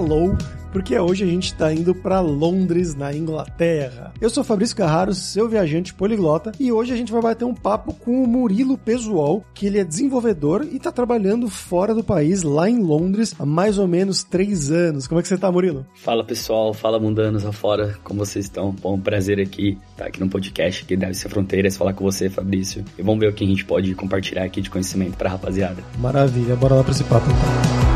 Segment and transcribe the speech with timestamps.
[0.00, 0.36] hello
[0.72, 4.12] porque hoje a gente está indo para Londres, na Inglaterra.
[4.20, 7.92] Eu sou Fabrício Carraro, seu viajante poliglota, e hoje a gente vai bater um papo
[7.92, 12.68] com o Murilo Pesual, que ele é desenvolvedor e está trabalhando fora do país, lá
[12.68, 15.06] em Londres, há mais ou menos três anos.
[15.06, 15.86] Como é que você está, Murilo?
[15.94, 18.70] Fala pessoal, fala mundanos afora, como vocês estão?
[18.72, 22.30] Bom, prazer aqui, estar tá aqui no podcast que deve ser fronteiras, falar com você,
[22.30, 25.32] Fabrício, e vamos ver o que a gente pode compartilhar aqui de conhecimento para a
[25.32, 25.82] rapaziada.
[25.98, 27.89] Maravilha, bora lá para esse papo então.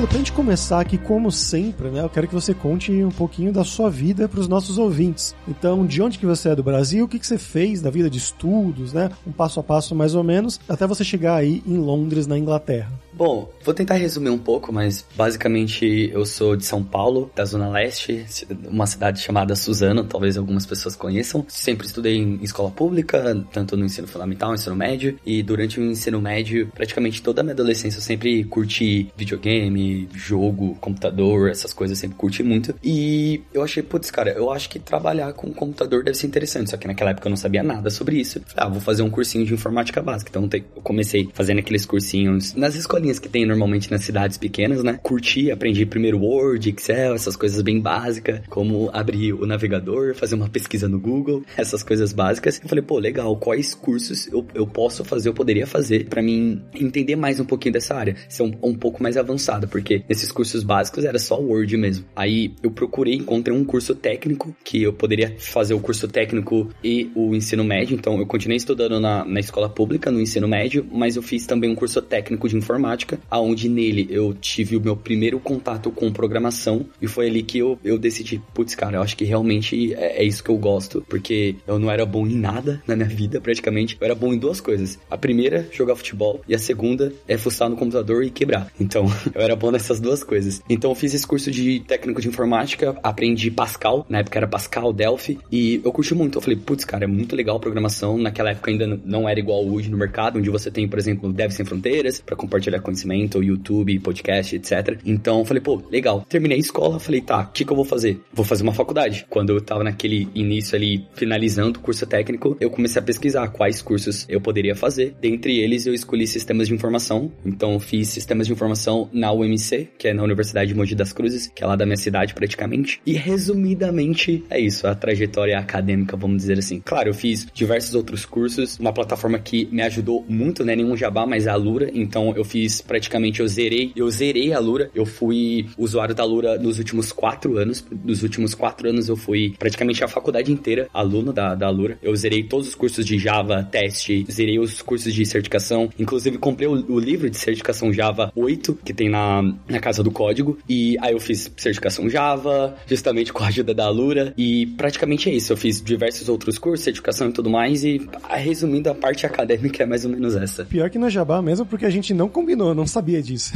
[0.00, 2.00] Murilo, pra gente começar aqui, como sempre, né?
[2.02, 5.34] Eu quero que você conte um pouquinho da sua vida para os nossos ouvintes.
[5.46, 8.08] Então, de onde que você é do Brasil, o que, que você fez da vida
[8.08, 9.10] de estudos, né?
[9.26, 12.90] Um passo a passo mais ou menos, até você chegar aí em Londres, na Inglaterra.
[13.20, 17.68] Bom, vou tentar resumir um pouco, mas basicamente eu sou de São Paulo, da Zona
[17.68, 18.24] Leste,
[18.66, 21.44] uma cidade chamada Suzano, talvez algumas pessoas conheçam.
[21.46, 26.18] Sempre estudei em escola pública, tanto no ensino fundamental, ensino médio, e durante o ensino
[26.18, 32.00] médio, praticamente toda a minha adolescência eu sempre curti videogame, jogo, computador, essas coisas eu
[32.00, 32.74] sempre curti muito.
[32.82, 36.78] E eu achei, putz, cara, eu acho que trabalhar com computador deve ser interessante, só
[36.78, 38.40] que naquela época eu não sabia nada sobre isso.
[38.46, 40.30] Falei, ah, vou fazer um cursinho de informática básica.
[40.30, 44.98] Então eu comecei fazendo aqueles cursinhos nas escolinhas que tem normalmente nas cidades pequenas, né?
[45.02, 50.48] Curti, aprendi primeiro Word, Excel, essas coisas bem básicas, como abrir o navegador, fazer uma
[50.48, 52.60] pesquisa no Google, essas coisas básicas.
[52.62, 56.62] Eu falei, pô, legal, quais cursos eu, eu posso fazer, eu poderia fazer para mim
[56.74, 60.62] entender mais um pouquinho dessa área, ser um, um pouco mais avançado, porque nesses cursos
[60.62, 62.04] básicos era só Word mesmo.
[62.14, 67.10] Aí eu procurei, encontrei um curso técnico que eu poderia fazer o curso técnico e
[67.14, 71.16] o ensino médio, então eu continuei estudando na, na escola pública, no ensino médio, mas
[71.16, 74.96] eu fiz também um curso técnico de informática informática, aonde nele eu tive o meu
[74.96, 79.16] primeiro contato com programação e foi ali que eu, eu decidi, putz, cara, eu acho
[79.16, 82.82] que realmente é, é, isso que eu gosto, porque eu não era bom em nada
[82.86, 83.96] na minha vida, praticamente.
[84.00, 84.98] Eu era bom em duas coisas.
[85.10, 88.70] A primeira, jogar futebol, e a segunda é fuçar no computador e quebrar.
[88.78, 90.60] Então, eu era bom nessas duas coisas.
[90.68, 94.92] Então, eu fiz esse curso de técnico de informática, aprendi Pascal, na época era Pascal,
[94.92, 96.38] Delphi, e eu curti muito.
[96.38, 98.18] Eu falei, putz, cara, é muito legal a programação.
[98.18, 101.50] Naquela época ainda não era igual hoje no mercado, onde você tem, por exemplo, Dev
[101.50, 104.98] Sem Fronteiras, para compartilhar conhecimento, YouTube, podcast, etc.
[105.04, 106.24] Então, falei, pô, legal.
[106.28, 108.20] Terminei a escola, falei, tá, o que, que eu vou fazer?
[108.32, 109.26] Vou fazer uma faculdade.
[109.28, 113.82] Quando eu tava naquele início ali, finalizando o curso técnico, eu comecei a pesquisar quais
[113.82, 115.14] cursos eu poderia fazer.
[115.20, 117.30] Dentre eles, eu escolhi sistemas de informação.
[117.44, 121.50] Então, fiz sistemas de informação na UMC, que é na Universidade de Mogi das Cruzes,
[121.54, 123.00] que é lá da minha cidade praticamente.
[123.04, 126.80] E resumidamente, é isso, a trajetória acadêmica, vamos dizer assim.
[126.84, 130.74] Claro, eu fiz diversos outros cursos, uma plataforma que me ajudou muito, né?
[130.76, 131.90] Nenhum jabá, mas a Lura.
[131.92, 134.90] Então, eu fiz praticamente eu zerei, eu zerei a Lura.
[134.94, 137.82] Eu fui usuário da Lura nos últimos quatro anos.
[138.04, 141.98] Nos últimos quatro anos eu fui praticamente a faculdade inteira aluno da, da Lura.
[142.02, 145.88] Eu zerei todos os cursos de Java, teste, zerei os cursos de certificação.
[145.98, 150.10] Inclusive comprei o, o livro de certificação Java 8, que tem na, na casa do
[150.10, 150.58] código.
[150.68, 154.34] E aí eu fiz certificação Java, justamente com a ajuda da Lura.
[154.36, 155.52] E praticamente é isso.
[155.52, 157.84] Eu fiz diversos outros cursos, certificação e tudo mais.
[157.84, 160.64] E resumindo, a parte acadêmica é mais ou menos essa.
[160.64, 163.52] Pior que na Java mesmo, porque a gente não combinou eu não sabia disso.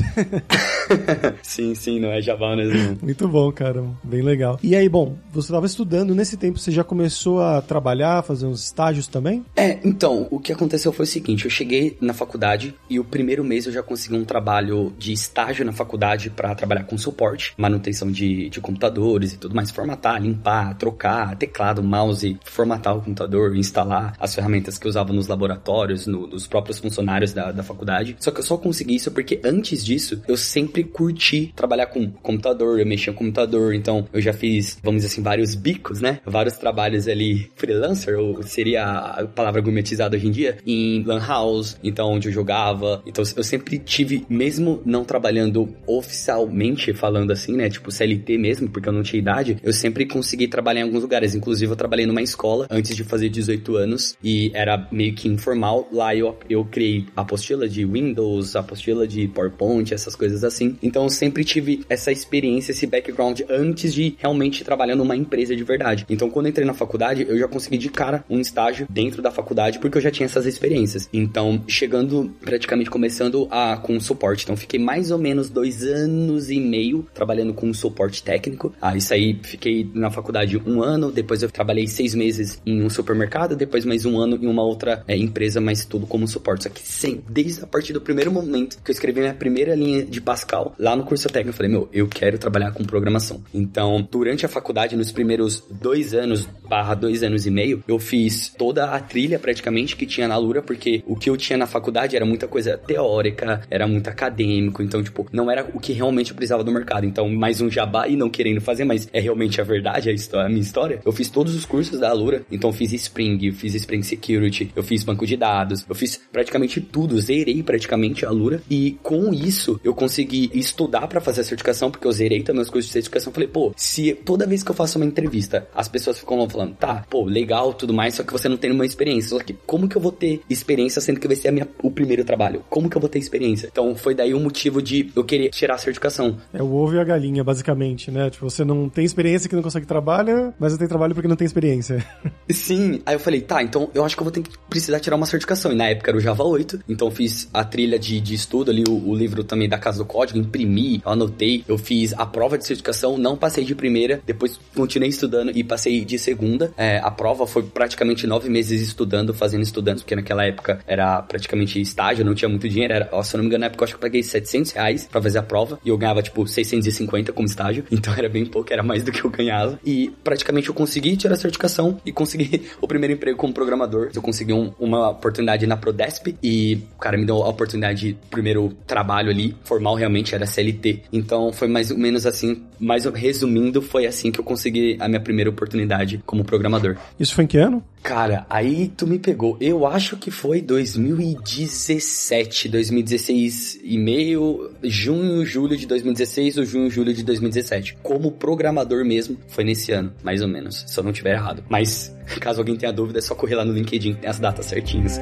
[1.43, 2.99] sim, sim, não é Java mesmo.
[3.03, 3.85] Muito bom, cara.
[4.03, 4.59] Bem legal.
[4.63, 8.65] E aí, bom, você estava estudando, nesse tempo você já começou a trabalhar, fazer uns
[8.65, 9.45] estágios também?
[9.57, 13.45] É, então, o que aconteceu foi o seguinte, eu cheguei na faculdade e o primeiro
[13.45, 18.11] mês eu já consegui um trabalho de estágio na faculdade para trabalhar com suporte, manutenção
[18.11, 24.15] de, de computadores e tudo mais, formatar, limpar, trocar teclado, mouse, formatar o computador, instalar
[24.19, 28.17] as ferramentas que eu usava nos laboratórios, no, nos próprios funcionários da, da faculdade.
[28.19, 32.79] Só que eu só consegui isso porque antes disso eu sempre curti trabalhar com computador,
[32.79, 36.21] eu mexia com computador, então eu já fiz, vamos dizer assim, vários bicos, né?
[36.25, 41.79] Vários trabalhos ali freelancer, ou seria a palavra gourmetizada hoje em dia, em lan house,
[41.83, 43.03] então onde eu jogava.
[43.07, 47.71] Então eu sempre tive, mesmo não trabalhando oficialmente falando assim, né?
[47.71, 51.35] Tipo CLT mesmo, porque eu não tinha idade, eu sempre consegui trabalhar em alguns lugares.
[51.35, 55.89] Inclusive eu trabalhei numa escola antes de fazer 18 anos e era meio que informal.
[55.93, 60.77] Lá eu, eu criei apostila de Windows, apostila de PowerPoint, essas coisas assim.
[60.83, 65.65] Então eu sempre tive essa experiência, esse background antes de realmente trabalhar numa empresa de
[65.65, 66.05] verdade.
[66.09, 69.79] Então quando entrei na faculdade, eu já consegui de cara um estágio dentro da faculdade
[69.79, 71.09] porque eu já tinha essas experiências.
[71.13, 74.45] Então, chegando praticamente começando a com suporte.
[74.45, 78.75] Então fiquei mais ou menos dois anos e meio trabalhando com suporte técnico.
[78.81, 82.91] Ah, isso aí fiquei na faculdade um ano, depois eu trabalhei seis meses em um
[82.91, 86.65] supermercado, depois mais um ano em uma outra é, empresa, mas tudo como suporte.
[86.65, 90.05] Só que sem, desde a partir do primeiro momento que eu escrevi minha primeira linha
[90.05, 91.51] de Pascal lá no curso técnico.
[91.51, 93.43] Eu falei, meu, eu quero trabalhar com programação.
[93.53, 98.53] Então, durante a faculdade, nos primeiros dois anos, barra dois anos e meio, eu fiz
[98.57, 102.17] toda a trilha praticamente que tinha na Lura, porque o que eu tinha na faculdade
[102.17, 106.37] era muita coisa teórica, era muito acadêmico, então, tipo, não era o que realmente eu
[106.37, 107.07] precisava do mercado.
[107.07, 110.47] Então, mais um jabá e não querendo fazer, mas é realmente a verdade, a, história,
[110.47, 111.01] a minha história.
[111.05, 114.83] Eu fiz todos os cursos da Alura, então fiz Spring, eu fiz Spring Security, eu
[114.83, 119.81] fiz banco de dados, eu fiz praticamente tudo, zerei praticamente a Alura e com isso
[119.85, 123.33] eu consegui estudar para fazer a certificação, porque eu zerei também os cursos de certificação.
[123.33, 127.05] Falei, pô, se toda vez que eu faço uma entrevista, as pessoas ficam falando, tá,
[127.09, 129.31] pô, legal, tudo mais, só que você não tem nenhuma experiência.
[129.31, 132.25] Só que como que eu vou ter experiência sendo que vai ser minha, o primeiro
[132.25, 132.65] trabalho?
[132.69, 133.69] Como que eu vou ter experiência?
[133.71, 136.39] Então foi daí o motivo de eu querer tirar a certificação.
[136.53, 138.31] É o ovo e a galinha, basicamente, né?
[138.31, 141.37] Tipo, você não tem experiência que não consegue trabalhar, mas você tem trabalho porque não
[141.37, 142.05] tem experiência.
[142.51, 145.17] Sim, aí eu falei, tá, então eu acho que eu vou ter que precisar tirar
[145.17, 145.73] uma certificação.
[145.73, 148.85] E na época era o Java 8, então fiz a trilha de, de estudo ali,
[148.89, 152.57] o, o livro também da Casa do Código, imprimi, eu anotei, eu fiz a prova
[152.59, 156.73] de certificação, não passei de primeira, depois continuei estudando e passei de segunda.
[156.77, 161.81] É, a prova foi praticamente nove meses estudando, fazendo estudantes, porque naquela época era praticamente
[161.81, 163.93] estágio, não tinha muito dinheiro, era, se eu não me engano, na época eu acho
[163.95, 167.47] que eu paguei 700 reais pra fazer a prova, e eu ganhava tipo 650 como
[167.47, 169.79] estágio, então era bem pouco, era mais do que eu ganhava.
[169.85, 174.11] E praticamente eu consegui tirar a certificação e consegui o primeiro emprego como programador.
[174.15, 178.77] Eu consegui um, uma oportunidade na Prodesp e o cara me deu a oportunidade, primeiro
[178.87, 181.05] trabalho ali, formal realmente, era CLT.
[181.13, 185.21] Então foi mais ou menos assim, mais resumindo, foi assim que eu consegui a minha
[185.21, 186.97] primeira oportunidade como programador.
[187.19, 187.83] Isso foi em que ano?
[188.03, 189.57] Cara, aí tu me pegou.
[189.61, 197.15] Eu acho que foi 2017, 2016 e meio, junho, julho de 2016 ou junho, julho
[197.15, 197.97] de 2017.
[198.03, 201.65] Como programador mesmo, foi nesse ano, mais ou menos, se eu não tiver errado.
[201.69, 205.19] Mas, caso alguém tenha dúvida, é só correr lá no LinkedIn, tem as datas certinhas.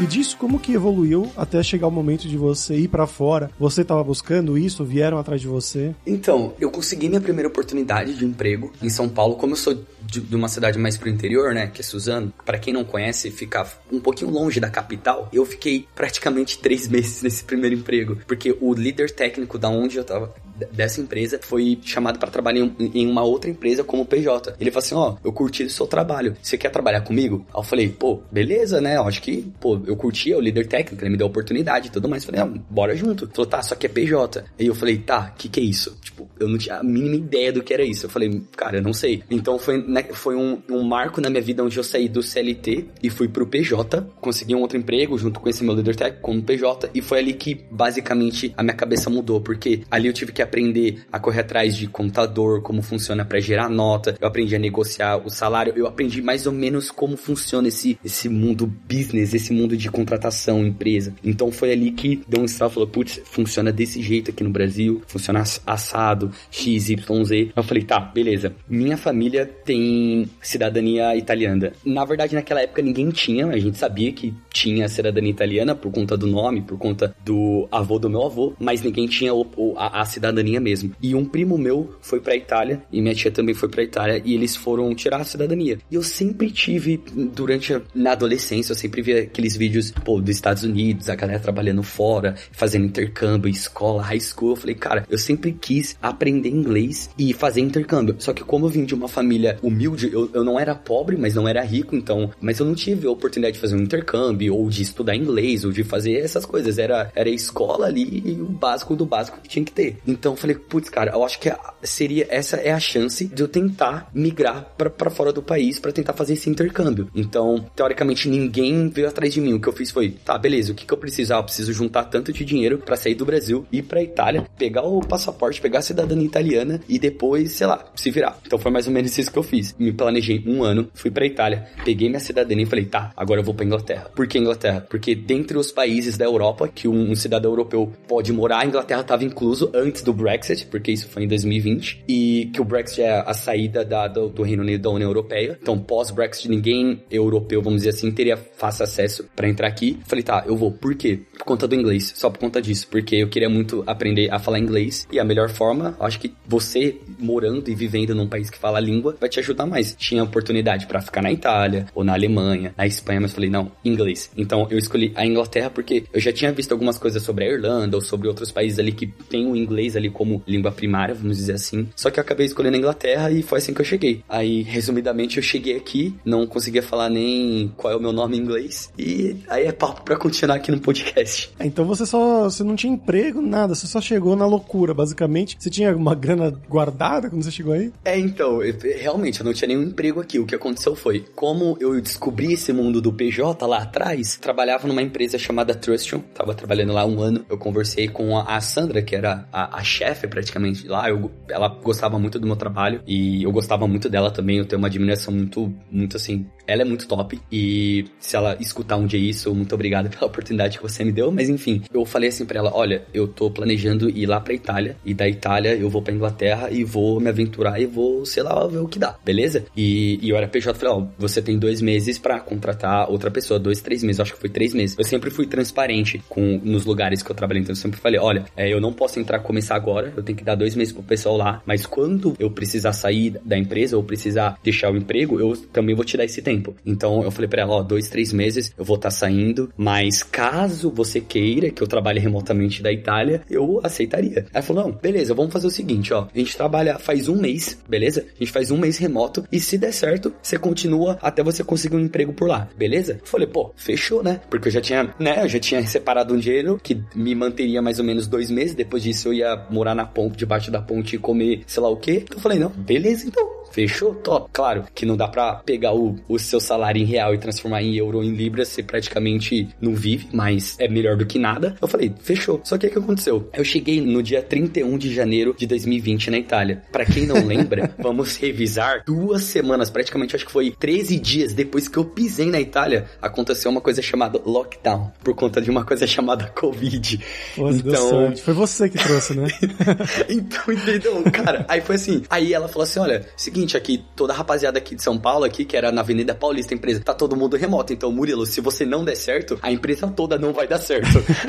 [0.00, 3.50] E disso, como que evoluiu até chegar o momento de você ir para fora?
[3.58, 4.84] Você estava buscando isso?
[4.84, 5.92] Vieram atrás de você?
[6.06, 9.34] Então, eu consegui minha primeira oportunidade de emprego em São Paulo.
[9.34, 12.58] Como eu sou de, de uma cidade mais pro interior, né, que é Suzano, para
[12.58, 15.28] quem não conhece, fica um pouquinho longe da capital.
[15.32, 20.04] Eu fiquei praticamente três meses nesse primeiro emprego, porque o líder técnico da onde eu
[20.04, 20.32] tava
[20.72, 24.54] dessa empresa foi chamado para trabalhar em uma outra empresa como PJ.
[24.60, 27.44] Ele falou assim: Ó, oh, eu curti o seu trabalho, você quer trabalhar comigo?
[27.48, 28.96] Aí eu falei: pô, beleza, né?
[28.96, 31.90] Eu acho que, pô, eu curti, é o líder técnico, ele me deu oportunidade e
[31.90, 32.22] tudo mais.
[32.24, 33.24] Eu falei: não, bora junto.
[33.24, 34.44] Ele falou: tá, só que é PJ.
[34.58, 35.96] Aí eu falei: tá, o que que é isso?
[36.02, 38.06] Tipo, eu não tinha a mínima ideia do que era isso.
[38.06, 39.22] Eu falei: cara, eu não sei.
[39.30, 42.86] Então foi, né, foi um, um marco na minha vida onde eu saí do CLT
[43.02, 46.42] e fui pro PJ, consegui um outro emprego junto com esse meu líder técnico como
[46.42, 50.42] PJ e foi ali que basicamente a minha cabeça mudou, porque ali eu tive que
[50.48, 55.18] aprender a correr atrás de computador, como funciona para gerar nota, eu aprendi a negociar
[55.24, 59.76] o salário, eu aprendi mais ou menos como funciona esse, esse mundo business, esse mundo
[59.76, 61.14] de contratação, empresa.
[61.22, 65.02] Então foi ali que deu um estalo, falou, putz, funciona desse jeito aqui no Brasil,
[65.06, 67.52] funciona assado, X, Y, Z.
[67.54, 68.54] Eu falei, tá, beleza.
[68.68, 71.72] Minha família tem cidadania italiana.
[71.84, 76.16] Na verdade, naquela época ninguém tinha, a gente sabia que tinha cidadania italiana por conta
[76.16, 79.32] do nome, por conta do avô do meu avô, mas ninguém tinha
[79.76, 80.92] a, a cidadania cidadania mesmo.
[81.02, 84.34] E um primo meu foi pra Itália, e minha tia também foi pra Itália, e
[84.34, 85.78] eles foram tirar a cidadania.
[85.90, 87.00] E eu sempre tive,
[87.34, 91.40] durante a, na adolescência, eu sempre via aqueles vídeos, pô, dos Estados Unidos, a galera
[91.40, 94.50] trabalhando fora, fazendo intercâmbio, escola, high school.
[94.50, 98.16] Eu falei, cara, eu sempre quis aprender inglês e fazer intercâmbio.
[98.18, 101.34] Só que como eu vim de uma família humilde, eu, eu não era pobre, mas
[101.34, 104.68] não era rico, então, mas eu não tive a oportunidade de fazer um intercâmbio, ou
[104.68, 106.78] de estudar inglês, ou de fazer essas coisas.
[106.78, 109.98] Era, era escola ali e o básico do básico que tinha que ter.
[110.06, 114.10] Então, falei, putz, cara, eu acho que seria essa é a chance de eu tentar
[114.12, 117.08] migrar para fora do país para tentar fazer esse intercâmbio.
[117.14, 119.54] Então, teoricamente, ninguém veio atrás de mim.
[119.54, 121.34] O que eu fiz foi, tá, beleza, o que, que eu preciso?
[121.34, 124.82] Ah, eu preciso juntar tanto de dinheiro para sair do Brasil, ir pra Itália, pegar
[124.82, 128.38] o passaporte, pegar a cidadania italiana e depois, sei lá, se virar.
[128.46, 129.74] Então foi mais ou menos isso que eu fiz.
[129.78, 133.44] Me planejei um ano, fui pra Itália, peguei minha cidadania e falei, tá, agora eu
[133.44, 134.10] vou pra Inglaterra.
[134.14, 134.86] Por que Inglaterra?
[134.88, 139.00] Porque dentre os países da Europa que um, um cidadão europeu pode morar, a Inglaterra
[139.00, 143.20] estava incluso antes do Brexit porque isso foi em 2020, e que o Brexit é
[143.20, 145.58] a saída da, do, do, Reino Unido da União Europeia.
[145.60, 149.98] Então, pós-Brexit, ninguém europeu, vamos dizer assim, teria fácil acesso para entrar aqui.
[150.06, 150.70] Falei, tá, eu vou.
[150.72, 151.20] Por quê?
[151.32, 154.58] Por conta do inglês, só por conta disso, porque eu queria muito aprender a falar
[154.58, 158.78] inglês e a melhor forma, acho que você morando e vivendo num país que fala
[158.78, 159.94] a língua vai te ajudar mais.
[159.98, 164.30] Tinha oportunidade para ficar na Itália ou na Alemanha, na Espanha, mas falei, não, inglês.
[164.36, 167.96] Então, eu escolhi a Inglaterra porque eu já tinha visto algumas coisas sobre a Irlanda
[167.96, 171.36] ou sobre outros países ali que tem o inglês ali ali como língua primária, vamos
[171.36, 171.88] dizer assim.
[171.94, 174.22] Só que eu acabei escolhendo a Inglaterra e foi assim que eu cheguei.
[174.28, 178.40] Aí, resumidamente, eu cheguei aqui, não conseguia falar nem qual é o meu nome em
[178.40, 181.50] inglês, e aí é papo pra continuar aqui no podcast.
[181.58, 185.56] É, então você só, você não tinha emprego, nada, você só chegou na loucura, basicamente.
[185.58, 187.92] Você tinha uma grana guardada quando você chegou aí?
[188.04, 190.38] É, então, eu, realmente, eu não tinha nenhum emprego aqui.
[190.38, 195.02] O que aconteceu foi, como eu descobri esse mundo do PJ lá atrás, trabalhava numa
[195.02, 199.14] empresa chamada Trustion, tava trabalhando lá um ano, eu conversei com a, a Sandra, que
[199.14, 203.50] era a, a chefe praticamente lá, eu, ela gostava muito do meu trabalho e eu
[203.50, 207.40] gostava muito dela também, eu tenho uma admiração muito, muito assim, ela é muito top
[207.50, 211.32] e se ela escutar um dia isso, muito obrigado pela oportunidade que você me deu,
[211.32, 214.96] mas enfim, eu falei assim para ela, olha, eu tô planejando ir lá pra Itália
[215.04, 218.66] e da Itália eu vou pra Inglaterra e vou me aventurar e vou, sei lá,
[218.66, 219.64] ver o que dá, beleza?
[219.74, 223.58] E, e eu era PJ, falei, ó, você tem dois meses para contratar outra pessoa,
[223.58, 224.96] dois, três meses, acho que foi três meses.
[224.98, 228.44] Eu sempre fui transparente com nos lugares que eu trabalhei, então eu sempre falei, olha,
[228.56, 231.36] é, eu não posso entrar, começar agora, eu tenho que dar dois meses pro pessoal
[231.36, 235.94] lá, mas quando eu precisar sair da empresa ou precisar deixar o emprego, eu também
[235.94, 236.57] vou te dar esse tempo.
[236.84, 240.22] Então eu falei para ela, ó, dois, três meses eu vou estar tá saindo, mas
[240.22, 244.46] caso você queira que eu trabalhe remotamente da Itália, eu aceitaria.
[244.52, 247.78] Ela falou, não, beleza, vamos fazer o seguinte, ó, a gente trabalha faz um mês,
[247.88, 248.26] beleza?
[248.36, 251.96] A gente faz um mês remoto e se der certo, você continua até você conseguir
[251.96, 253.18] um emprego por lá, beleza?
[253.20, 254.40] Eu falei, pô, fechou, né?
[254.50, 257.98] Porque eu já tinha, né, eu já tinha separado um dinheiro que me manteria mais
[257.98, 261.18] ou menos dois meses, depois disso eu ia morar na ponte, debaixo da ponte e
[261.18, 262.12] comer sei lá o que.
[262.12, 263.57] Então eu falei, não, beleza então.
[263.72, 264.14] Fechou?
[264.14, 264.50] Top.
[264.52, 267.96] Claro que não dá pra pegar o, o seu salário em real e transformar em
[267.96, 271.76] euro ou em libra, você praticamente não vive, mas é melhor do que nada.
[271.80, 272.60] Eu falei, fechou.
[272.64, 273.48] Só que o que aconteceu?
[273.52, 276.82] Eu cheguei no dia 31 de janeiro de 2020 na Itália.
[276.92, 281.88] Para quem não lembra, vamos revisar duas semanas, praticamente acho que foi 13 dias depois
[281.88, 286.06] que eu pisei na Itália, aconteceu uma coisa chamada lockdown, por conta de uma coisa
[286.08, 287.20] chamada Covid.
[287.56, 289.48] Pô, então, foi você que trouxe, né?
[290.28, 291.22] então, entendeu?
[291.32, 294.78] Cara, aí foi assim, aí ela falou assim, olha, seguinte, seguinte aqui, toda a rapaziada
[294.78, 297.56] aqui de São Paulo, aqui, que era na Avenida Paulista, a empresa, tá todo mundo
[297.56, 297.92] remoto.
[297.92, 301.08] Então, Murilo, se você não der certo, a empresa toda não vai dar certo.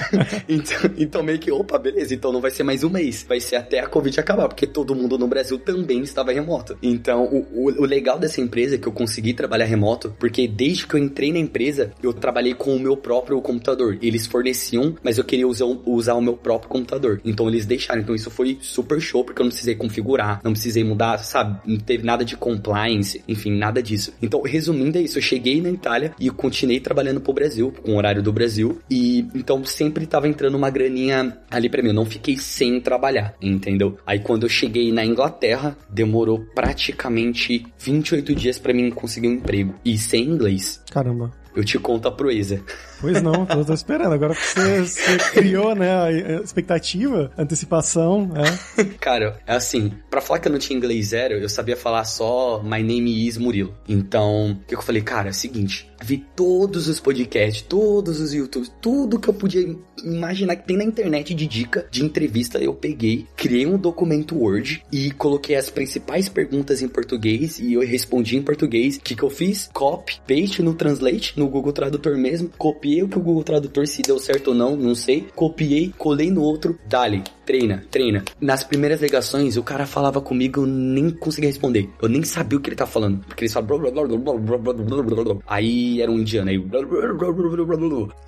[0.50, 3.26] então, então, meio que, opa, beleza, então não vai ser mais um mês.
[3.28, 6.78] Vai ser até a Covid acabar, porque todo mundo no Brasil também estava remoto.
[6.82, 10.88] Então, o, o, o legal dessa empresa é que eu consegui trabalhar remoto, porque desde
[10.88, 14.00] que eu entrei na empresa, eu trabalhei com o meu próprio computador.
[14.02, 17.22] Eles forneciam, mas eu queria usar, usar o meu próprio computador.
[17.24, 18.02] Então, eles deixaram.
[18.02, 21.60] Então, isso foi super show, porque eu não precisei configurar, não precisei mudar, sabe?
[21.66, 24.14] Não teve teve nada de compliance, enfim, nada disso.
[24.22, 27.98] Então, resumindo é isso, eu cheguei na Itália e continuei trabalhando pro Brasil, com o
[27.98, 32.06] horário do Brasil, e então sempre tava entrando uma graninha ali para mim, eu não
[32.06, 33.98] fiquei sem trabalhar, entendeu?
[34.06, 39.76] Aí quando eu cheguei na Inglaterra, demorou praticamente 28 dias para mim conseguir um emprego,
[39.84, 40.82] e sem inglês.
[40.90, 41.32] Caramba.
[41.56, 42.64] Eu te conto a proeza.
[43.00, 44.14] Pois não, tô, tô esperando.
[44.14, 48.84] Agora que você, você, criou, né, a expectativa, a antecipação, é.
[49.00, 52.62] Cara, é assim, pra falar que eu não tinha inglês zero, eu sabia falar só
[52.64, 53.76] My name is Murilo.
[53.88, 55.02] Então, o que eu falei?
[55.02, 59.76] Cara, é o seguinte, vi todos os podcasts, todos os YouTubes, tudo que eu podia
[60.04, 64.84] imaginar que tem na internet de dica, de entrevista, eu peguei, criei um documento Word
[64.92, 68.98] e coloquei as principais perguntas em português e eu respondi em português.
[68.98, 69.70] O que, que eu fiz?
[69.74, 74.02] Copy, paste no Translate, no Google Tradutor mesmo, copiei o que o Google Tradutor, se
[74.02, 78.24] deu certo ou não, não sei, copiei, colei no outro, dali, treina, treina.
[78.40, 81.90] Nas primeiras ligações, o cara falava comigo, eu nem conseguia responder.
[82.00, 83.26] Eu nem sabia o que ele tava falando.
[83.26, 85.42] Porque ele falavam...
[85.48, 86.64] Aí era um indiano, aí...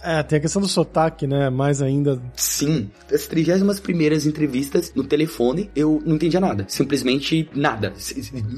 [0.01, 1.51] É, tem a questão do sotaque, né?
[1.51, 2.19] Mais ainda...
[2.35, 2.89] Sim.
[3.13, 6.65] As trigésimas primeiras entrevistas no telefone, eu não entendia nada.
[6.67, 7.93] Simplesmente nada.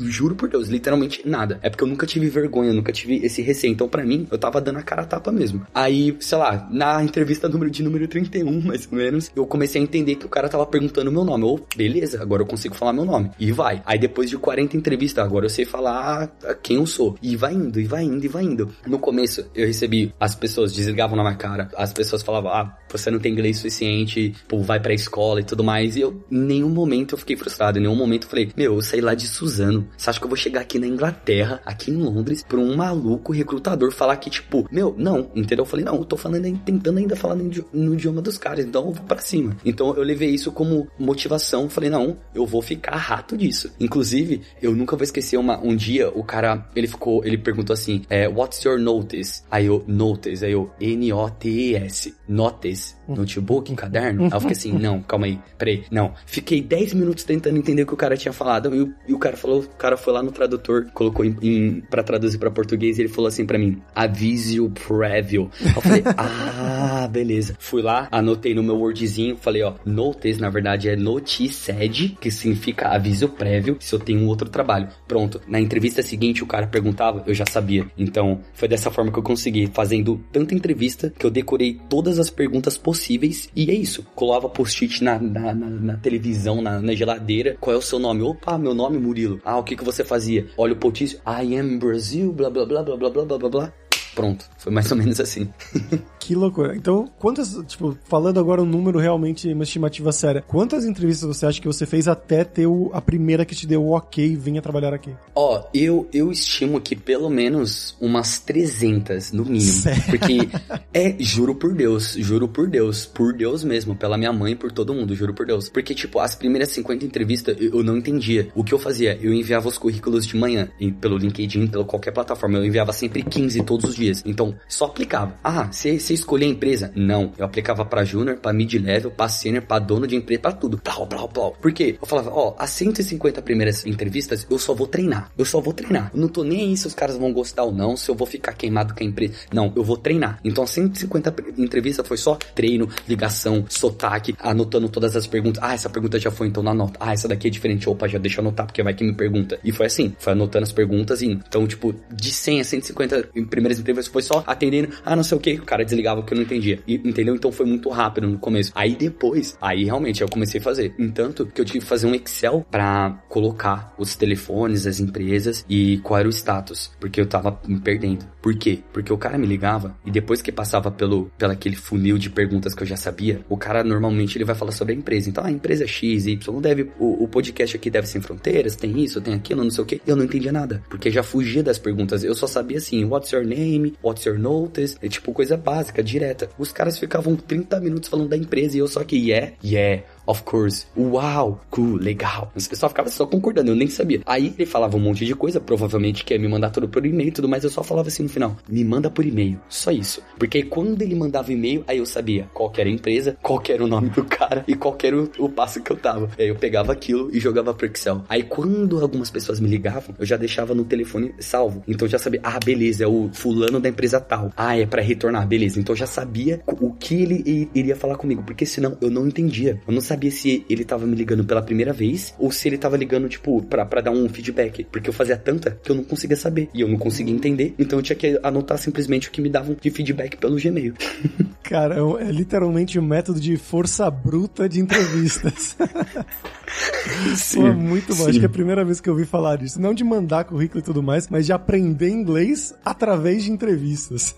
[0.04, 1.60] Juro por Deus, literalmente nada.
[1.62, 3.74] É porque eu nunca tive vergonha, nunca tive esse receio.
[3.74, 5.68] Então, para mim, eu tava dando a cara a tapa mesmo.
[5.76, 9.84] Aí, sei lá, na entrevista número de número 31, mais ou menos, eu comecei a
[9.84, 11.44] entender que o cara tava perguntando meu nome.
[11.44, 13.32] Ou, beleza, agora eu consigo falar meu nome.
[13.40, 13.82] E vai.
[13.86, 16.32] Aí depois de 40 entrevistas, agora eu sei falar
[16.62, 17.18] quem eu sou.
[17.22, 18.70] E vai indo, e vai indo, e vai indo.
[18.86, 21.70] No começo, eu recebi, as pessoas desligavam na minha cara.
[21.76, 25.64] As pessoas falavam, ah, você não tem inglês suficiente, pô, vai pra escola e tudo
[25.64, 25.96] mais.
[25.96, 27.80] E eu, em nenhum momento eu fiquei frustrado.
[27.80, 29.88] Em nenhum momento eu falei, meu, eu saí lá de Suzano.
[29.98, 33.32] Você acha que eu vou chegar aqui na Inglaterra, aqui em Londres, pra um maluco
[33.32, 35.64] recrutador falar que, tipo, meu, não, entendeu?
[35.64, 38.88] Eu falei, não, eu tô falando, tentando ainda falar no, no idioma dos caras, então
[38.88, 39.58] eu vou pra cima.
[39.66, 41.70] Então eu levei isso isso como motivação.
[41.70, 43.72] Falei, não, eu vou ficar rato disso.
[43.80, 48.04] Inclusive, eu nunca vou esquecer uma, um dia, o cara, ele ficou, ele perguntou assim,
[48.10, 49.44] é, what's your notice?
[49.50, 54.26] Aí eu, notice, aí eu, N-O-T-E-S, notice, notebook, caderno.
[54.26, 56.14] Aí eu fiquei assim, não, calma aí, peraí, não.
[56.26, 59.20] Fiquei 10 minutos tentando entender o que o cara tinha falado, e o, e o
[59.20, 62.98] cara falou, o cara foi lá no tradutor, colocou em, em pra traduzir pra português,
[62.98, 65.50] e ele falou assim pra mim, avisio prévio.
[65.76, 67.56] Eu falei, ah, beleza.
[67.60, 72.90] Fui lá, anotei no meu wordzinho, falei, ó, notice na verdade é noticed, que significa
[72.90, 74.88] aviso prévio, se eu tenho um outro trabalho.
[75.08, 77.86] Pronto, na entrevista seguinte o cara perguntava, eu já sabia.
[77.98, 82.30] Então, foi dessa forma que eu consegui, fazendo tanta entrevista que eu decorei todas as
[82.30, 84.06] perguntas possíveis e é isso.
[84.16, 87.58] Colava post-it na, na, na, na, televisão, na, na, geladeira.
[87.60, 88.22] Qual é o seu nome?
[88.22, 89.42] Opa, meu nome é Murilo.
[89.44, 90.48] Ah, o que que você fazia?
[90.58, 91.20] Olha o post-it.
[91.26, 93.74] I am Brazil, blá blá blá blá blá blá blá blá.
[94.16, 95.50] Pronto, foi mais ou menos assim.
[96.20, 96.76] que loucura.
[96.76, 101.60] Então, quantas, tipo, falando agora um número realmente, uma estimativa séria, quantas entrevistas você acha
[101.60, 104.94] que você fez até ter o, a primeira que te deu o ok, venha trabalhar
[104.94, 105.12] aqui?
[105.36, 109.62] Ó, oh, eu, eu estimo que pelo menos umas 300, no mínimo.
[109.62, 110.04] Sério?
[110.04, 110.38] Porque,
[110.94, 114.94] é, juro por Deus, juro por Deus, por Deus mesmo, pela minha mãe, por todo
[114.94, 115.70] mundo, juro por Deus.
[115.70, 118.50] Porque, tipo, as primeiras 50 entrevistas eu, eu não entendia.
[118.56, 119.18] O que eu fazia?
[119.22, 120.70] Eu enviava os currículos de manhã,
[121.02, 124.24] pelo LinkedIn, pela qualquer plataforma, eu enviava sempre 15 todos os dias dias.
[124.26, 125.36] Então, só aplicava.
[125.44, 126.92] Ah, você escolher a empresa?
[126.96, 127.32] Não.
[127.38, 130.78] Eu aplicava para júnior, para mid-level, para senior, para dono de empresa, para tudo.
[130.78, 131.52] Plau, plau, plau.
[131.62, 131.98] Por quê?
[132.02, 135.32] Eu falava, ó, as 150 primeiras entrevistas, eu só vou treinar.
[135.38, 136.12] Eu só vou treinar.
[136.14, 138.28] Eu não tô nem aí se os caras vão gostar ou não, se eu vou
[138.28, 139.34] ficar queimado com a empresa.
[139.52, 140.40] Não, eu vou treinar.
[140.44, 145.62] Então, as 150 entrevistas foi só treino, ligação, sotaque, anotando todas as perguntas.
[145.64, 146.98] Ah, essa pergunta já foi, então na nota.
[147.00, 147.90] Ah, essa daqui é diferente.
[147.90, 149.60] Opa, já deixa eu anotar, porque vai que me pergunta.
[149.64, 153.80] E foi assim, foi anotando as perguntas e então, tipo, de 100 a 150 primeiras
[153.80, 156.44] entrevistas foi só atendendo, ah, não sei o que, o cara desligava porque eu não
[156.44, 156.80] entendia.
[156.88, 157.36] E, entendeu?
[157.36, 158.72] Então foi muito rápido no começo.
[158.76, 160.94] Aí depois, aí realmente eu comecei a fazer.
[160.98, 165.98] Entanto, que eu tive que fazer um Excel para colocar os telefones das empresas e
[166.00, 168.26] qual era o status, porque eu tava me perdendo.
[168.42, 168.80] Por quê?
[168.92, 172.76] Porque o cara me ligava e depois que passava pelo, pelo aquele funil de perguntas
[172.76, 175.30] que eu já sabia, o cara normalmente ele vai falar sobre a empresa.
[175.30, 179.22] Então, a empresa X, Y, deve, o, o podcast aqui deve sem fronteiras, tem isso,
[179.22, 180.02] tem aquilo, não sei o que.
[180.06, 182.24] Eu não entendia nada, porque já fugia das perguntas.
[182.24, 186.04] Eu só sabia assim, what's your name, what's your your notice, é tipo coisa básica,
[186.04, 186.50] direta.
[186.58, 190.44] Os caras ficavam 30 minutos falando da empresa e eu só que, yeah, yeah, of
[190.44, 192.52] course, uau, cool, legal.
[192.56, 194.22] Os pessoal ficava só concordando, eu nem sabia.
[194.26, 197.30] Aí ele falava um monte de coisa, provavelmente que ia me mandar tudo por e-mail
[197.30, 200.22] e tudo mais, eu só falava assim no final, me manda por e-mail, só isso.
[200.38, 203.88] Porque quando ele mandava e-mail, aí eu sabia qual era a empresa, qual era o
[203.88, 206.30] nome do cara e qual era o, o passo que eu tava.
[206.38, 208.24] Aí eu pegava aquilo e jogava pro Excel.
[208.30, 211.84] Aí quando algumas pessoas me ligavam, eu já deixava no telefone salvo.
[211.88, 214.52] Então eu já sabia, ah, beleza, é o fulano da empresa tal.
[214.56, 215.80] Ah, é para retornar, beleza.
[215.80, 219.82] Então eu já sabia o que ele iria falar comigo, porque senão eu não entendia.
[219.88, 222.98] Eu não sabia se ele tava me ligando pela primeira vez ou se ele tava
[222.98, 224.86] ligando, tipo, pra, pra dar um feedback.
[224.86, 226.70] Porque eu fazia tanta que eu não conseguia saber.
[226.74, 227.74] E eu não conseguia entender.
[227.78, 230.94] Então eu tinha que anotar simplesmente o que me davam de feedback pelo Gmail.
[231.64, 235.76] Cara, é, é literalmente um método de força bruta de entrevistas.
[237.36, 238.24] Sim, Pô, muito bom.
[238.24, 238.30] Sim.
[238.30, 239.80] Acho que é a primeira vez que eu ouvi falar disso.
[239.80, 244.36] Não de mandar currículo e tudo mais, mas de aprender inglês através de entrevistas.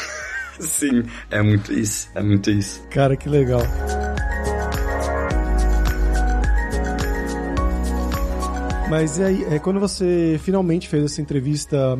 [0.60, 2.08] Sim, é muito isso.
[2.14, 2.82] É muito isso.
[2.88, 3.62] Cara, que legal.
[8.96, 11.98] Mas aí, é, quando você finalmente fez essa entrevista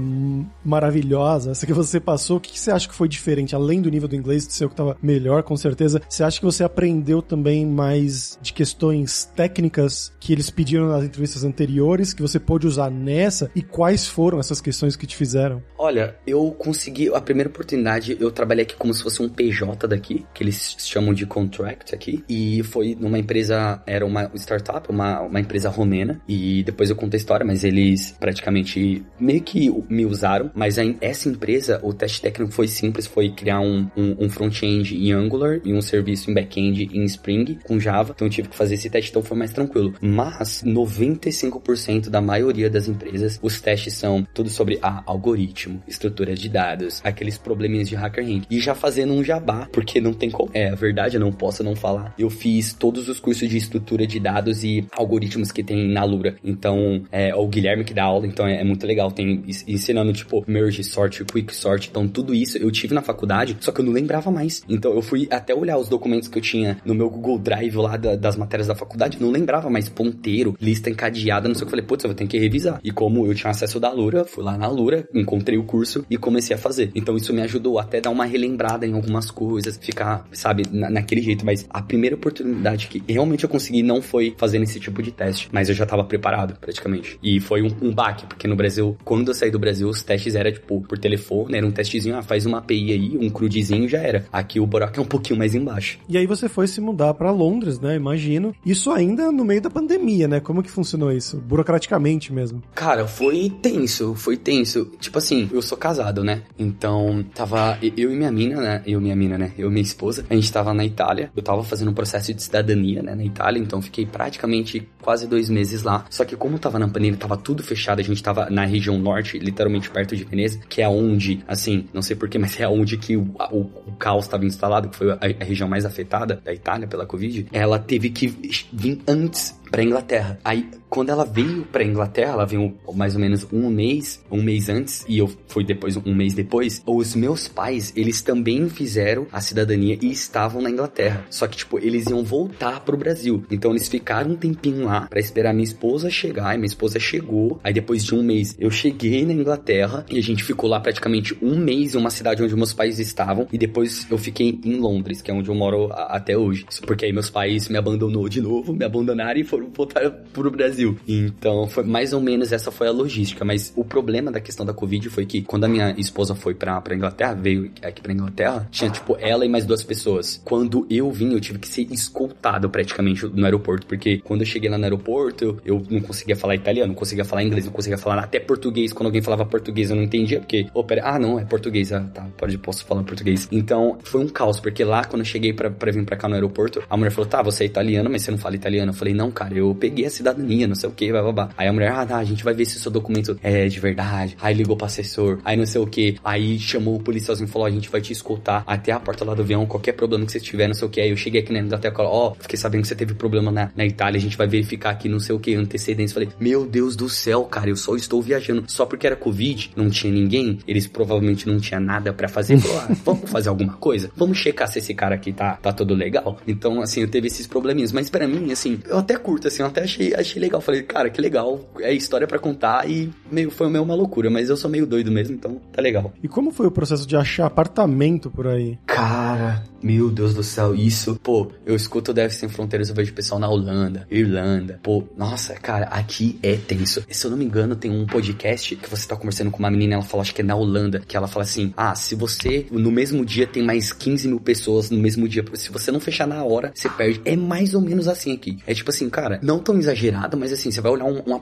[0.64, 3.52] maravilhosa, essa que você passou, o que, que você acha que foi diferente?
[3.52, 6.44] Além do nível do inglês, do seu que estava melhor, com certeza, você acha que
[6.44, 12.38] você aprendeu também mais de questões técnicas que eles pediram nas entrevistas anteriores, que você
[12.38, 13.50] pôde usar nessa?
[13.57, 15.61] E quais foram essas questões que te fizeram?
[15.76, 20.24] Olha, eu consegui, a primeira oportunidade, eu trabalhei aqui como se fosse um PJ daqui,
[20.33, 25.40] que eles chamam de contract aqui, e foi numa empresa, era uma startup, uma, uma
[25.40, 30.51] empresa romena, e depois eu conto a história, mas eles praticamente meio que me usaram.
[30.55, 35.12] Mas essa empresa, o teste técnico foi simples, foi criar um, um, um front-end em
[35.12, 38.12] Angular e um serviço em back-end em Spring com Java.
[38.14, 39.94] Então eu tive que fazer esse teste, então foi mais tranquilo.
[40.01, 46.49] Mas 95% da maioria das empresas, os testes são tudo sobre ah, algoritmo, estrutura de
[46.49, 48.44] dados, aqueles probleminhas de hacker rank.
[48.51, 50.51] E já fazendo um jabá, porque não tem como.
[50.53, 52.14] É, a verdade, eu não posso não falar.
[52.18, 56.37] Eu fiz todos os cursos de estrutura de dados e algoritmos que tem na Lura.
[56.44, 59.10] Então, então, é, o Guilherme que dá aula, então é, é, muito legal.
[59.10, 61.88] Tem ensinando, tipo, merge sort, quick sort.
[61.88, 64.62] Então, tudo isso eu tive na faculdade, só que eu não lembrava mais.
[64.68, 67.96] Então, eu fui até olhar os documentos que eu tinha no meu Google Drive lá
[67.96, 71.74] da, das matérias da faculdade, não lembrava mais ponteiro, lista encadeada, não sei o que.
[71.74, 72.80] Eu falei, putz, eu vou ter que revisar.
[72.82, 76.16] E como eu tinha acesso da Lura, fui lá na Lura, encontrei o curso e
[76.16, 76.90] comecei a fazer.
[76.94, 81.22] Então, isso me ajudou até dar uma relembrada em algumas coisas, ficar, sabe, na, naquele
[81.22, 81.44] jeito.
[81.44, 85.48] Mas a primeira oportunidade que realmente eu consegui não foi fazendo esse tipo de teste,
[85.52, 86.53] mas eu já tava preparado.
[86.60, 87.18] Praticamente.
[87.22, 90.34] E foi um, um baque, porque no Brasil, quando eu saí do Brasil, os testes
[90.34, 93.98] eram, tipo, por telefone, era um testezinho, ah, faz uma API aí, um crudezinho já
[93.98, 94.26] era.
[94.32, 95.98] Aqui o buraco é um pouquinho mais embaixo.
[96.08, 97.96] E aí você foi se mudar para Londres, né?
[97.96, 98.54] Imagino.
[98.64, 100.40] Isso ainda no meio da pandemia, né?
[100.40, 101.38] Como que funcionou isso?
[101.38, 102.62] Burocraticamente mesmo.
[102.74, 104.90] Cara, foi tenso, foi tenso.
[105.00, 106.42] Tipo assim, eu sou casado, né?
[106.58, 108.82] Então, tava eu e minha mina, né?
[108.86, 109.52] Eu e minha mina, né?
[109.58, 111.30] Eu e minha esposa, a gente tava na Itália.
[111.36, 113.14] Eu tava fazendo um processo de cidadania, né?
[113.14, 116.04] Na Itália, então fiquei praticamente quase dois meses lá.
[116.10, 119.38] Só que como tava na pandemia, tava tudo fechado, a gente tava na região norte,
[119.38, 123.16] literalmente perto de Veneza, que é onde, assim, não sei porquê, mas é onde que
[123.16, 126.87] o, o, o caos estava instalado, que foi a, a região mais afetada da Itália
[126.87, 127.46] pela Covid.
[127.50, 128.26] Ela teve que
[128.70, 130.38] vir antes para Inglaterra.
[130.44, 134.68] Aí, quando ela veio para Inglaterra, ela veio mais ou menos um mês, um mês
[134.68, 136.80] antes, e eu fui depois, um mês depois.
[136.87, 141.24] Os meus pais, eles também fizeram a cidadania e estavam na Inglaterra.
[141.28, 143.44] Só que, tipo, eles iam voltar pro Brasil.
[143.50, 146.54] Então, eles ficaram um tempinho lá para esperar minha esposa chegar.
[146.54, 147.58] E minha esposa chegou.
[147.64, 151.37] Aí, depois de um mês, eu cheguei na Inglaterra e a gente ficou lá praticamente
[151.42, 153.48] um mês em uma cidade onde meus pais estavam.
[153.52, 156.64] E depois eu fiquei em Londres, que é onde eu moro até hoje.
[156.87, 160.96] Porque aí meus pais me abandonou de novo, me abandonaram e foram voltar pro Brasil.
[161.07, 163.44] Então, foi mais ou menos essa foi a logística.
[163.44, 166.81] Mas o problema da questão da Covid foi que quando a minha esposa foi pra,
[166.81, 170.40] pra Inglaterra, veio aqui pra Inglaterra, tinha tipo ela e mais duas pessoas.
[170.44, 174.70] Quando eu vim, eu tive que ser escoltado praticamente no aeroporto, porque quando eu cheguei
[174.70, 178.22] lá no aeroporto, eu não conseguia falar italiano, não conseguia falar inglês, não conseguia falar
[178.22, 178.92] até português.
[178.92, 182.00] Quando alguém falava português, eu não entendia, porque, oh, pera, ah, não, é português, ah,
[182.12, 183.48] tá, pode, posso falar português.
[183.50, 186.35] Então, foi um caos, porque lá, quando eu cheguei pra, pra vir pra cá no
[186.35, 188.90] aeroporto, a mulher falou, tá, você é italiano, mas você não fala italiano.
[188.90, 191.50] Eu falei, não, cara, cara, eu peguei a cidadania, não sei o que, babá.
[191.56, 193.80] Aí a mulher, ah, tá, a gente vai ver se o seu documento é de
[193.80, 194.36] verdade.
[194.40, 196.16] Aí ligou pro assessor, aí não sei o que.
[196.24, 199.34] Aí chamou o policialzinho e falou, a gente vai te escutar até a porta lá
[199.34, 201.00] do avião, qualquer problema que você tiver, não sei o que.
[201.00, 203.70] Aí eu cheguei aqui na Inglaterra, ó, oh, fiquei sabendo que você teve problema na,
[203.76, 206.12] na Itália, a gente vai verificar aqui, não sei o que, antecedentes.
[206.12, 208.64] Falei, meu Deus do céu, cara, eu só estou viajando.
[208.66, 212.58] Só porque era Covid, não tinha ninguém, eles provavelmente não tinha nada para fazer.
[212.58, 214.10] Falou, ah, vamos fazer alguma coisa?
[214.16, 216.38] Vamos checar se esse cara aqui tá, tá todo legal.
[216.46, 217.92] Então, assim, eu teve esses probleminhas.
[217.92, 220.61] Mas para mim, assim, eu até curto curto, assim, eu até achei, achei legal.
[220.61, 224.49] Falei, cara, que legal, é história para contar e meio, foi meio uma loucura, mas
[224.49, 226.12] eu sou meio doido mesmo, então tá legal.
[226.23, 228.79] E como foi o processo de achar apartamento por aí?
[228.87, 233.12] Cara, meu Deus do céu, isso, pô, eu escuto o Deve Sem Fronteiras, eu vejo
[233.12, 237.05] pessoal na Holanda, Irlanda, pô, nossa, cara, aqui é tenso.
[237.11, 239.94] Se eu não me engano, tem um podcast que você tá conversando com uma menina,
[239.94, 242.92] ela fala, acho que é na Holanda, que ela fala assim, ah, se você, no
[242.92, 246.42] mesmo dia tem mais 15 mil pessoas no mesmo dia, se você não fechar na
[246.44, 247.20] hora, você perde.
[247.25, 248.59] É mais ou menos assim aqui.
[248.66, 251.34] É tipo assim, cara, não tão exagerado, mas assim, você vai olhar um, um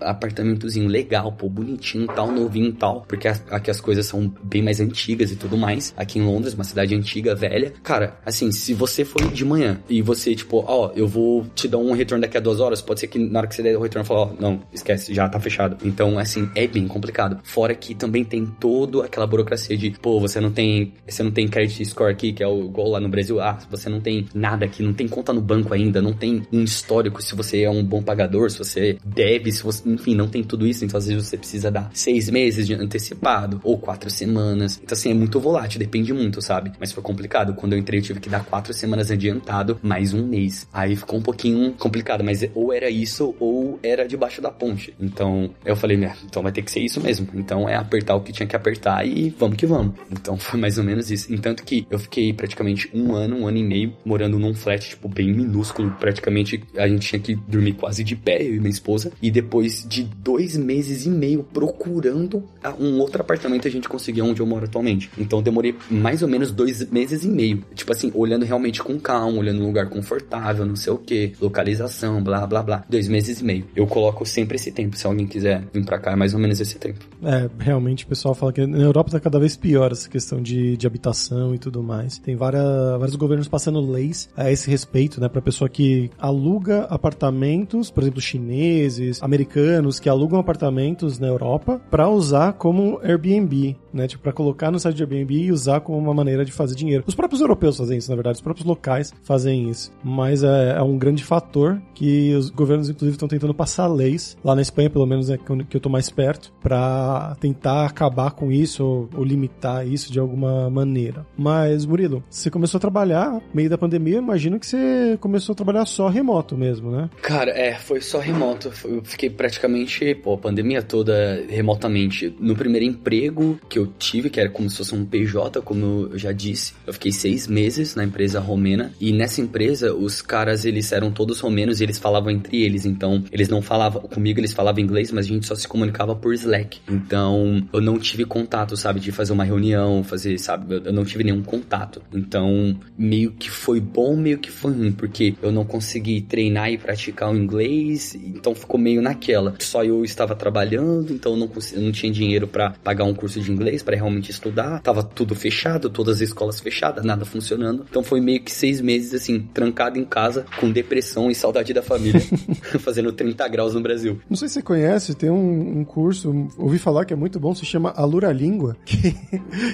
[0.00, 5.30] apartamentozinho legal, pô, bonitinho, tal, novinho tal, porque aqui as coisas são bem mais antigas
[5.30, 5.94] e tudo mais.
[5.96, 7.72] Aqui em Londres, uma cidade antiga, velha.
[7.82, 11.78] Cara, assim, se você for de manhã e você, tipo, ó, eu vou te dar
[11.78, 13.80] um retorno daqui a duas horas, pode ser que na hora que você der o
[13.80, 15.76] retorno, falar, ó, não, esquece, já tá fechado.
[15.84, 17.38] Então, assim, é bem complicado.
[17.42, 21.48] Fora que também tem toda aquela burocracia de, pô, você não tem, você não tem
[21.48, 24.64] credit score aqui, que é o igual lá no Brasil, ah, você não tem nada
[24.64, 27.84] aqui, não tem conta no banco ainda, não tem um histórico se você é um
[27.84, 31.28] bom pagador, se você deve, se você, enfim, não tem tudo isso, então às vezes
[31.28, 34.80] você precisa dar seis meses de antecipado ou quatro semanas.
[34.82, 36.72] Então assim, é muito volátil, depende muito, sabe?
[36.78, 37.54] Mas foi complicado.
[37.54, 40.68] Quando eu entrei, eu tive que dar quatro semanas adiantado, mais um mês.
[40.72, 44.94] Aí ficou um pouquinho complicado, mas ou era isso ou era debaixo da ponte.
[45.00, 47.28] Então eu falei, né, então vai ter que ser isso mesmo.
[47.34, 49.94] Então é apertar o que tinha que apertar e vamos que vamos.
[50.10, 51.32] Então foi mais ou menos isso.
[51.32, 55.08] Entanto que eu fiquei praticamente um ano, um ano e meio morando num flat, tipo,
[55.08, 55.90] bem minúsculo.
[55.98, 59.12] Praticamente a gente tinha que dormir quase de pé, eu e minha esposa.
[59.20, 62.44] E depois de dois meses e meio procurando
[62.78, 65.10] um outro apartamento, a gente conseguiu onde eu moro atualmente.
[65.18, 67.62] Então demorei mais ou menos dois meses e meio.
[67.74, 72.22] Tipo assim, olhando realmente com calma, olhando um lugar confortável, não sei o que, localização,
[72.22, 72.84] blá blá blá.
[72.88, 73.64] Dois meses e meio.
[73.74, 74.96] Eu coloco sempre esse tempo.
[74.96, 76.98] Se alguém quiser vir pra cá, é mais ou menos esse tempo.
[77.22, 80.76] É, realmente o pessoal fala que na Europa tá cada vez pior essa questão de,
[80.76, 82.18] de habitação e tudo mais.
[82.18, 82.64] Tem várias,
[82.98, 85.28] vários governos passando leis a esse respeito, né?
[85.28, 92.08] Pra pessoa que aluga apartamentos, por exemplo, chineses, americanos, que alugam apartamentos na Europa para
[92.08, 94.08] usar como Airbnb, né?
[94.08, 97.04] Tipo, pra colocar no site de Airbnb e usar como uma maneira de fazer dinheiro.
[97.06, 99.92] Os próprios europeus fazem isso, na verdade, os próprios locais fazem isso.
[100.02, 104.54] Mas é, é um grande fator que os governos, inclusive, estão tentando passar leis, lá
[104.54, 108.84] na Espanha, pelo menos, é que eu tô mais perto, para tentar acabar com isso
[108.84, 111.24] ou, ou limitar isso de alguma maneira.
[111.36, 115.86] Mas, Murilo, você começou a trabalhar meio da pandemia, imagino que você começou a trabalhar
[115.86, 116.95] só remoto mesmo, né?
[117.22, 118.72] Cara, é, foi só remoto.
[118.84, 122.34] Eu fiquei praticamente, pô, a pandemia toda remotamente.
[122.40, 126.18] No primeiro emprego que eu tive, que era como se fosse um PJ, como eu
[126.18, 130.92] já disse, eu fiquei seis meses na empresa romena e nessa empresa os caras eles
[130.92, 134.82] eram todos romenos e eles falavam entre eles, então eles não falavam comigo, eles falavam
[134.82, 136.80] inglês, mas a gente só se comunicava por Slack.
[136.88, 141.24] Então eu não tive contato, sabe, de fazer uma reunião, fazer, sabe, eu não tive
[141.24, 142.02] nenhum contato.
[142.12, 146.78] Então meio que foi bom, meio que foi ruim, porque eu não consegui treinar e
[146.86, 149.56] praticar o inglês, então ficou meio naquela.
[149.58, 151.50] Só eu estava trabalhando, então eu não,
[151.82, 154.80] não tinha dinheiro para pagar um curso de inglês para realmente estudar.
[154.82, 157.84] Tava tudo fechado, todas as escolas fechadas, nada funcionando.
[157.90, 161.82] Então foi meio que seis meses assim, trancado em casa, com depressão e saudade da
[161.82, 162.22] família,
[162.78, 164.20] fazendo 30 graus no Brasil.
[164.30, 167.52] Não sei se você conhece, tem um, um curso, ouvi falar que é muito bom,
[167.52, 169.12] se chama Alura Língua, que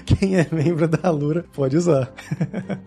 [0.07, 2.11] quem é membro da Alura pode usar.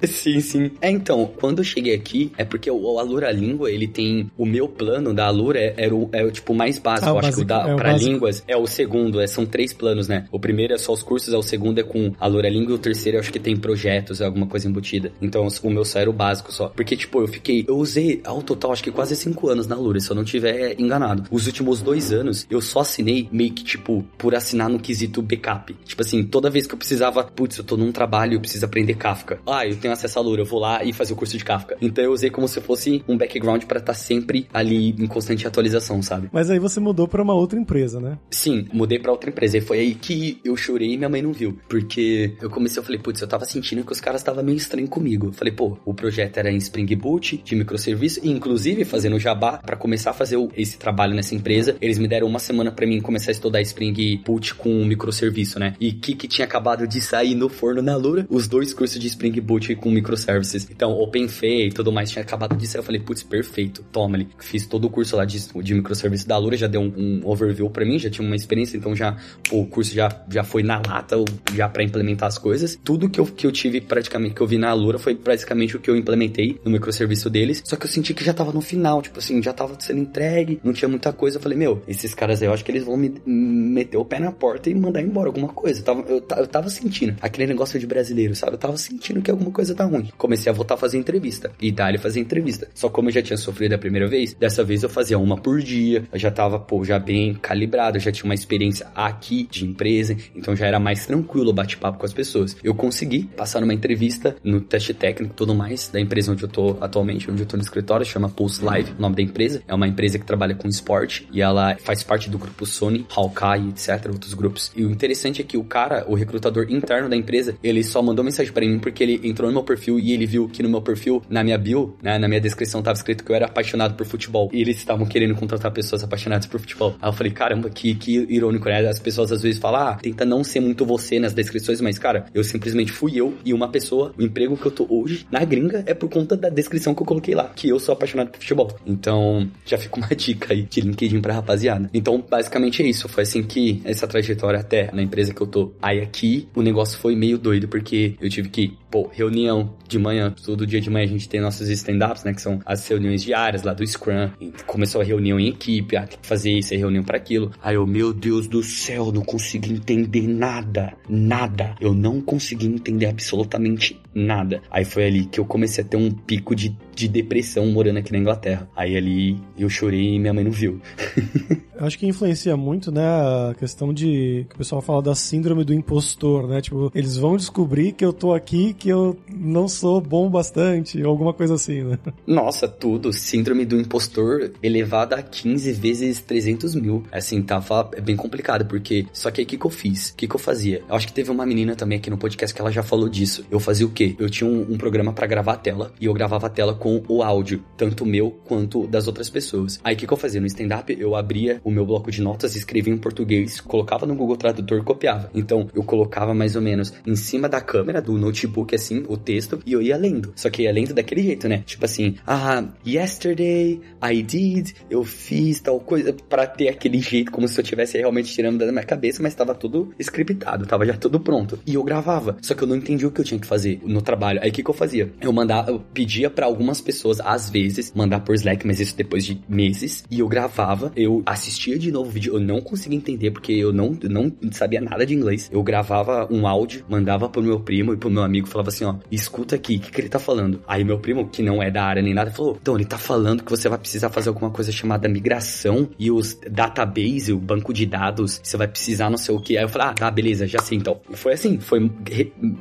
[0.04, 0.72] sim, sim.
[0.82, 4.46] É, então, quando eu cheguei aqui, é porque o, o Alura Língua, ele tem, o
[4.46, 7.28] meu plano da Alura é, é, o, é o tipo mais básico, ah, eu acho
[7.28, 8.12] básico, que o da, é, pra básico.
[8.12, 10.28] línguas é o segundo, é, são três planos, né?
[10.32, 12.80] O primeiro é só os cursos, é o segundo é com Alura Língua e o
[12.80, 15.12] terceiro eu acho que tem projetos, é alguma coisa embutida.
[15.22, 16.70] Então, o meu só era o básico só.
[16.70, 20.00] Porque, tipo, eu fiquei, eu usei ao total, acho que quase cinco anos na Alura,
[20.00, 21.24] se eu não tiver enganado.
[21.32, 25.74] Os últimos dois anos, eu só assinei meio que, tipo, por assinar no quesito backup.
[25.86, 28.96] Tipo assim, toda vez que eu precisava, putz, eu tô num trabalho, eu preciso aprender
[28.96, 29.40] Kafka.
[29.46, 31.78] Ah, eu tenho acesso à Lura, eu vou lá e fazer o curso de Kafka.
[31.82, 35.48] Então eu usei como se fosse um background para estar tá sempre ali em constante
[35.48, 36.30] atualização, sabe?
[36.32, 38.18] Mas aí você mudou para uma outra empresa, né?
[38.30, 39.58] Sim, mudei para outra empresa.
[39.58, 41.58] E foi aí que eu chorei e minha mãe não viu.
[41.68, 44.90] Porque eu comecei, eu falei, putz, eu tava sentindo que os caras estavam meio estranhos
[44.90, 45.28] comigo.
[45.28, 49.58] Eu falei, pô, o projeto era em Spring Boot, de microserviço, e inclusive fazendo Jabá,
[49.58, 53.00] para começar a fazer esse trabalho nessa empresa, eles me deram uma semana para mim
[53.00, 55.76] começar a estudar Spring Boot com microserviço, né?
[55.80, 58.26] E que que tinha acabado de sair no forno na Lura?
[58.30, 60.68] Os dois cursos de Spring Boot com microservices.
[60.70, 62.80] Então, OpenFA e tudo mais tinha acabado de sair.
[62.80, 64.28] Eu falei, putz, perfeito, toma ali.
[64.40, 67.70] Fiz todo o curso lá de, de microserviço da Lura, já deu um, um overview
[67.70, 69.18] para mim, já tinha uma experiência, então já
[69.52, 71.16] o curso já, já foi na lata,
[71.54, 72.78] já para implementar as coisas.
[72.84, 75.80] Tudo que eu, que eu tive praticamente, que eu vi na Lura foi praticamente o
[75.80, 77.62] que eu implementei no microserviço deles.
[77.66, 80.60] Só que eu senti que já tava no final, tipo assim, já tava sendo entregue,
[80.64, 81.38] não tinha muita coisa.
[81.38, 84.20] Eu falei, meu, esses caras aí, eu acho que eles vão me meter o pé
[84.20, 85.80] na porta e mandar embora alguma coisa.
[85.80, 88.54] Eu tava, eu, eu tava sentindo aquele negócio de brasileiro, sabe?
[88.54, 90.10] Eu tava sentindo que alguma coisa tá ruim.
[90.18, 91.52] Comecei a voltar a fazer entrevista.
[91.62, 92.68] E dali fazer entrevista.
[92.74, 95.62] Só como eu já tinha sofrido a primeira vez, dessa vez eu fazia uma por
[95.62, 96.04] dia.
[96.12, 98.00] Eu já tava, pô, já bem calibrado.
[98.00, 100.16] Já tinha uma experiência aqui de empresa.
[100.36, 102.56] Então já era mais tranquilo o bate-papo com as pessoas.
[102.64, 106.50] Eu consegui passar numa entrevista no teste técnico e tudo mais da empresa onde eu
[106.50, 109.62] tô atualmente, onde eu tô no escritório, chama Pulse Live, o nome da empresa.
[109.68, 113.70] É uma empresa que trabalha com esporte e ela faz parte do grupo Sony, Hawkeye,
[113.70, 114.72] etc, outros grupos.
[114.76, 118.24] E o interessante é que o cara, o recrutador interno da empresa, ele só mandou
[118.24, 120.82] mensagem para mim porque ele entrou no meu perfil e ele viu que no meu
[120.82, 123.65] perfil, na minha bio, né, na minha descrição tava escrito que eu era apaixonado
[123.96, 124.50] por futebol.
[124.52, 126.96] E eles estavam querendo contratar pessoas apaixonadas por futebol.
[127.02, 128.86] Aí eu falei, caramba, que, que irônico, né?
[128.88, 132.26] As pessoas às vezes falam, ah, tenta não ser muito você nas descrições, mas cara,
[132.34, 135.84] eu simplesmente fui eu e uma pessoa, o emprego que eu tô hoje na gringa
[135.86, 138.76] é por conta da descrição que eu coloquei lá, que eu sou apaixonado por futebol.
[138.86, 141.90] Então, já fica uma dica aí de LinkedIn pra rapaziada.
[141.94, 143.08] Então, basicamente é isso.
[143.08, 145.74] Foi assim que essa trajetória até na empresa que eu tô.
[145.82, 150.34] Aí aqui, o negócio foi meio doido, porque eu tive que, pô, reunião de manhã,
[150.44, 153.55] todo dia de manhã a gente tem nossos stand-ups, né, que são as reuniões diárias
[153.64, 154.30] lá do Scrum.
[154.40, 157.52] E começou a reunião em equipe, ah, tem que fazer isso, reunião para aquilo.
[157.62, 161.76] Aí eu, meu Deus do céu, não consegui entender nada, nada.
[161.80, 164.62] Eu não consegui entender absolutamente nada.
[164.72, 168.12] Aí foi ali que eu comecei a ter um pico de, de depressão morando aqui
[168.12, 168.70] na Inglaterra.
[168.76, 170.80] Aí ali eu chorei e minha mãe não viu.
[171.78, 175.74] Acho que influencia muito, né, a questão de que o pessoal fala da síndrome do
[175.74, 176.62] impostor, né?
[176.62, 181.10] Tipo, eles vão descobrir que eu tô aqui, que eu não sou bom bastante, ou
[181.10, 182.00] alguma coisa assim, né?
[182.26, 183.12] Nossa, tudo.
[183.46, 187.04] Síndrome do impostor elevada a 15 vezes 300 mil.
[187.12, 190.10] Assim, tava é bem complicado, porque só que aí o que, que eu fiz?
[190.10, 190.82] O que, que eu fazia?
[190.90, 193.46] Eu acho que teve uma menina também aqui no podcast que ela já falou disso.
[193.52, 194.16] Eu fazia o quê?
[194.18, 197.04] Eu tinha um, um programa para gravar a tela, e eu gravava a tela com
[197.08, 199.80] o áudio, tanto meu quanto das outras pessoas.
[199.84, 200.42] Aí o que, que eu fazia?
[200.42, 204.38] No stand-up, eu abria o meu bloco de notas, escrevia em português, colocava no Google
[204.38, 205.30] Tradutor e copiava.
[205.36, 209.60] Então, eu colocava mais ou menos em cima da câmera do notebook, assim, o texto,
[209.68, 210.34] e eu ia lendo.
[210.36, 211.62] Só que ia lendo daquele jeito, né?
[211.64, 217.48] Tipo assim, ah, yesterday I did, eu fiz tal coisa, para ter aquele jeito como
[217.48, 221.20] se eu tivesse realmente tirando da minha cabeça, mas tava tudo scriptado, tava já tudo
[221.20, 221.60] pronto.
[221.66, 222.38] E eu gravava.
[222.42, 224.40] Só que eu não entendi o que eu tinha que fazer no trabalho.
[224.42, 225.12] Aí o que, que eu fazia?
[225.20, 229.26] Eu mandava, eu pedia para algumas pessoas, às vezes, mandar por Slack, mas isso depois
[229.26, 233.32] de meses, e eu gravava, eu assistia de novo o vídeo, eu não conseguia entender
[233.32, 235.50] porque eu não, não sabia nada de inglês.
[235.52, 238.96] Eu gravava um áudio, mandava pro meu primo e pro meu amigo, falava assim, ó,
[239.12, 240.62] escuta aqui, o que, que ele tá falando?
[240.68, 243.25] Aí meu primo, que não é da área nem nada, falou, então ele tá falando
[243.44, 247.86] que você vai precisar fazer alguma coisa chamada migração e os database, o banco de
[247.86, 249.58] dados, você vai precisar não sei o que.
[249.58, 251.00] Aí eu falei, ah, tá, beleza, já sei então.
[251.12, 251.90] Foi assim, foi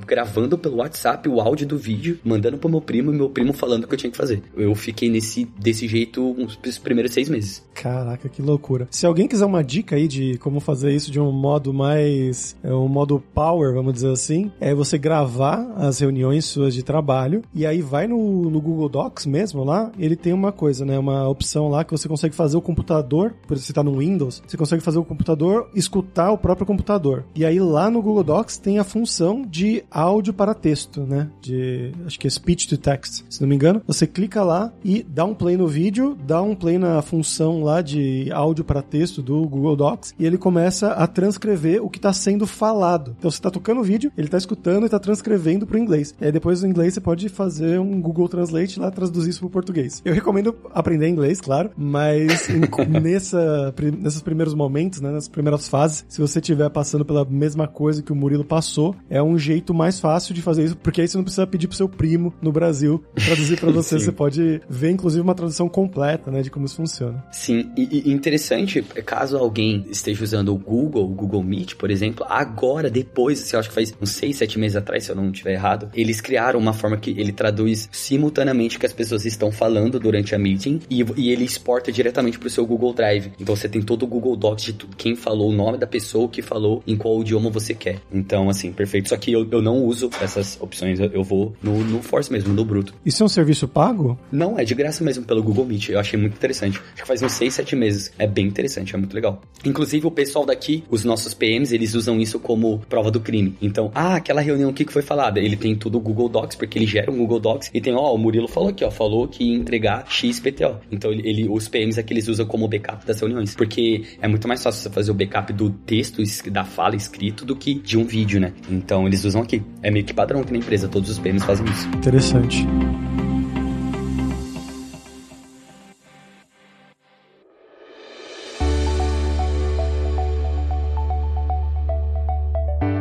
[0.07, 3.85] gravando pelo WhatsApp o áudio do vídeo, mandando pro meu primo e meu primo falando
[3.85, 4.43] o que eu tinha que fazer.
[4.57, 7.65] Eu fiquei nesse, desse jeito os primeiros seis meses.
[7.75, 8.87] Caraca, que loucura.
[8.91, 12.57] Se alguém quiser uma dica aí de como fazer isso de um modo mais.
[12.63, 17.43] É, um modo power, vamos dizer assim, é você gravar as reuniões suas de trabalho
[17.55, 20.99] e aí vai no, no Google Docs mesmo lá, ele tem uma coisa, né?
[20.99, 24.57] Uma opção lá que você consegue fazer o computador, por você tá no Windows, você
[24.57, 27.25] consegue fazer o computador escutar o próprio computador.
[27.35, 31.29] E aí lá no Google Docs tem a função de áudio para texto, né?
[31.41, 33.83] De acho que é speech to text, se não me engano.
[33.87, 37.81] Você clica lá e dá um play no vídeo, dá um play na função lá
[37.81, 42.13] de áudio para texto do Google Docs e ele começa a transcrever o que está
[42.13, 43.15] sendo falado.
[43.19, 46.15] Então você está tocando o vídeo, ele está escutando e está transcrevendo para o inglês.
[46.21, 49.47] E aí depois do inglês você pode fazer um Google Translate lá traduzir isso para
[49.47, 50.03] o português.
[50.05, 50.34] Eu recomendo
[50.73, 52.49] aprender inglês, claro, mas
[53.03, 58.03] nessa, nesses primeiros momentos, né, nas primeiras fases, se você estiver passando pela mesma coisa
[58.03, 61.17] que o Murilo passou, é um jeito mais fácil de fazer isso, porque aí você
[61.17, 63.99] não precisa pedir pro seu primo no Brasil traduzir para você.
[63.99, 67.25] você pode ver, inclusive, uma tradução completa, né, de como isso funciona.
[67.33, 72.25] Sim, e, e interessante, caso alguém esteja usando o Google, o Google Meet, por exemplo,
[72.29, 75.31] agora, depois, assim, eu acho que faz uns 6, 7 meses atrás, se eu não
[75.31, 79.51] estiver errado, eles criaram uma forma que ele traduz simultaneamente o que as pessoas estão
[79.51, 83.33] falando durante a meeting e, e ele exporta diretamente pro seu Google Drive.
[83.41, 86.29] Então você tem todo o Google Docs de tudo, quem falou, o nome da pessoa
[86.29, 87.99] que falou, em qual idioma você quer.
[88.13, 89.09] Então, assim, perfeito.
[89.09, 92.55] Só que eu, eu não uso essas opções, eu, eu vou no, no Force mesmo,
[92.55, 92.95] no bruto.
[93.05, 94.19] Isso é um serviço pago?
[94.31, 95.89] Não, é de graça mesmo pelo Google Meet.
[95.89, 96.79] Eu achei muito interessante.
[96.93, 98.13] Acho que faz uns 6, 7 meses.
[98.19, 99.43] É bem interessante, é muito legal.
[99.65, 103.57] Inclusive, o pessoal daqui, os nossos PMs, eles usam isso como prova do crime.
[103.61, 106.79] Então, ah, aquela reunião aqui que foi falada, ele tem tudo o Google Docs, porque
[106.79, 109.45] ele gera um Google Docs e tem, ó, o Murilo falou aqui, ó, falou que
[109.45, 110.81] ia entregar XPTO.
[110.91, 113.55] Então, ele, os PMs aqui, eles usam como backup das reuniões.
[113.55, 117.57] Porque é muito mais fácil você fazer o backup do texto, da fala escrito, do
[117.57, 118.53] que de um vídeo, né?
[118.71, 119.63] Então, eles usam aqui.
[119.83, 121.89] É meio que padrão aqui na empresa, todos os PMs fazem isso.
[121.89, 122.65] Interessante.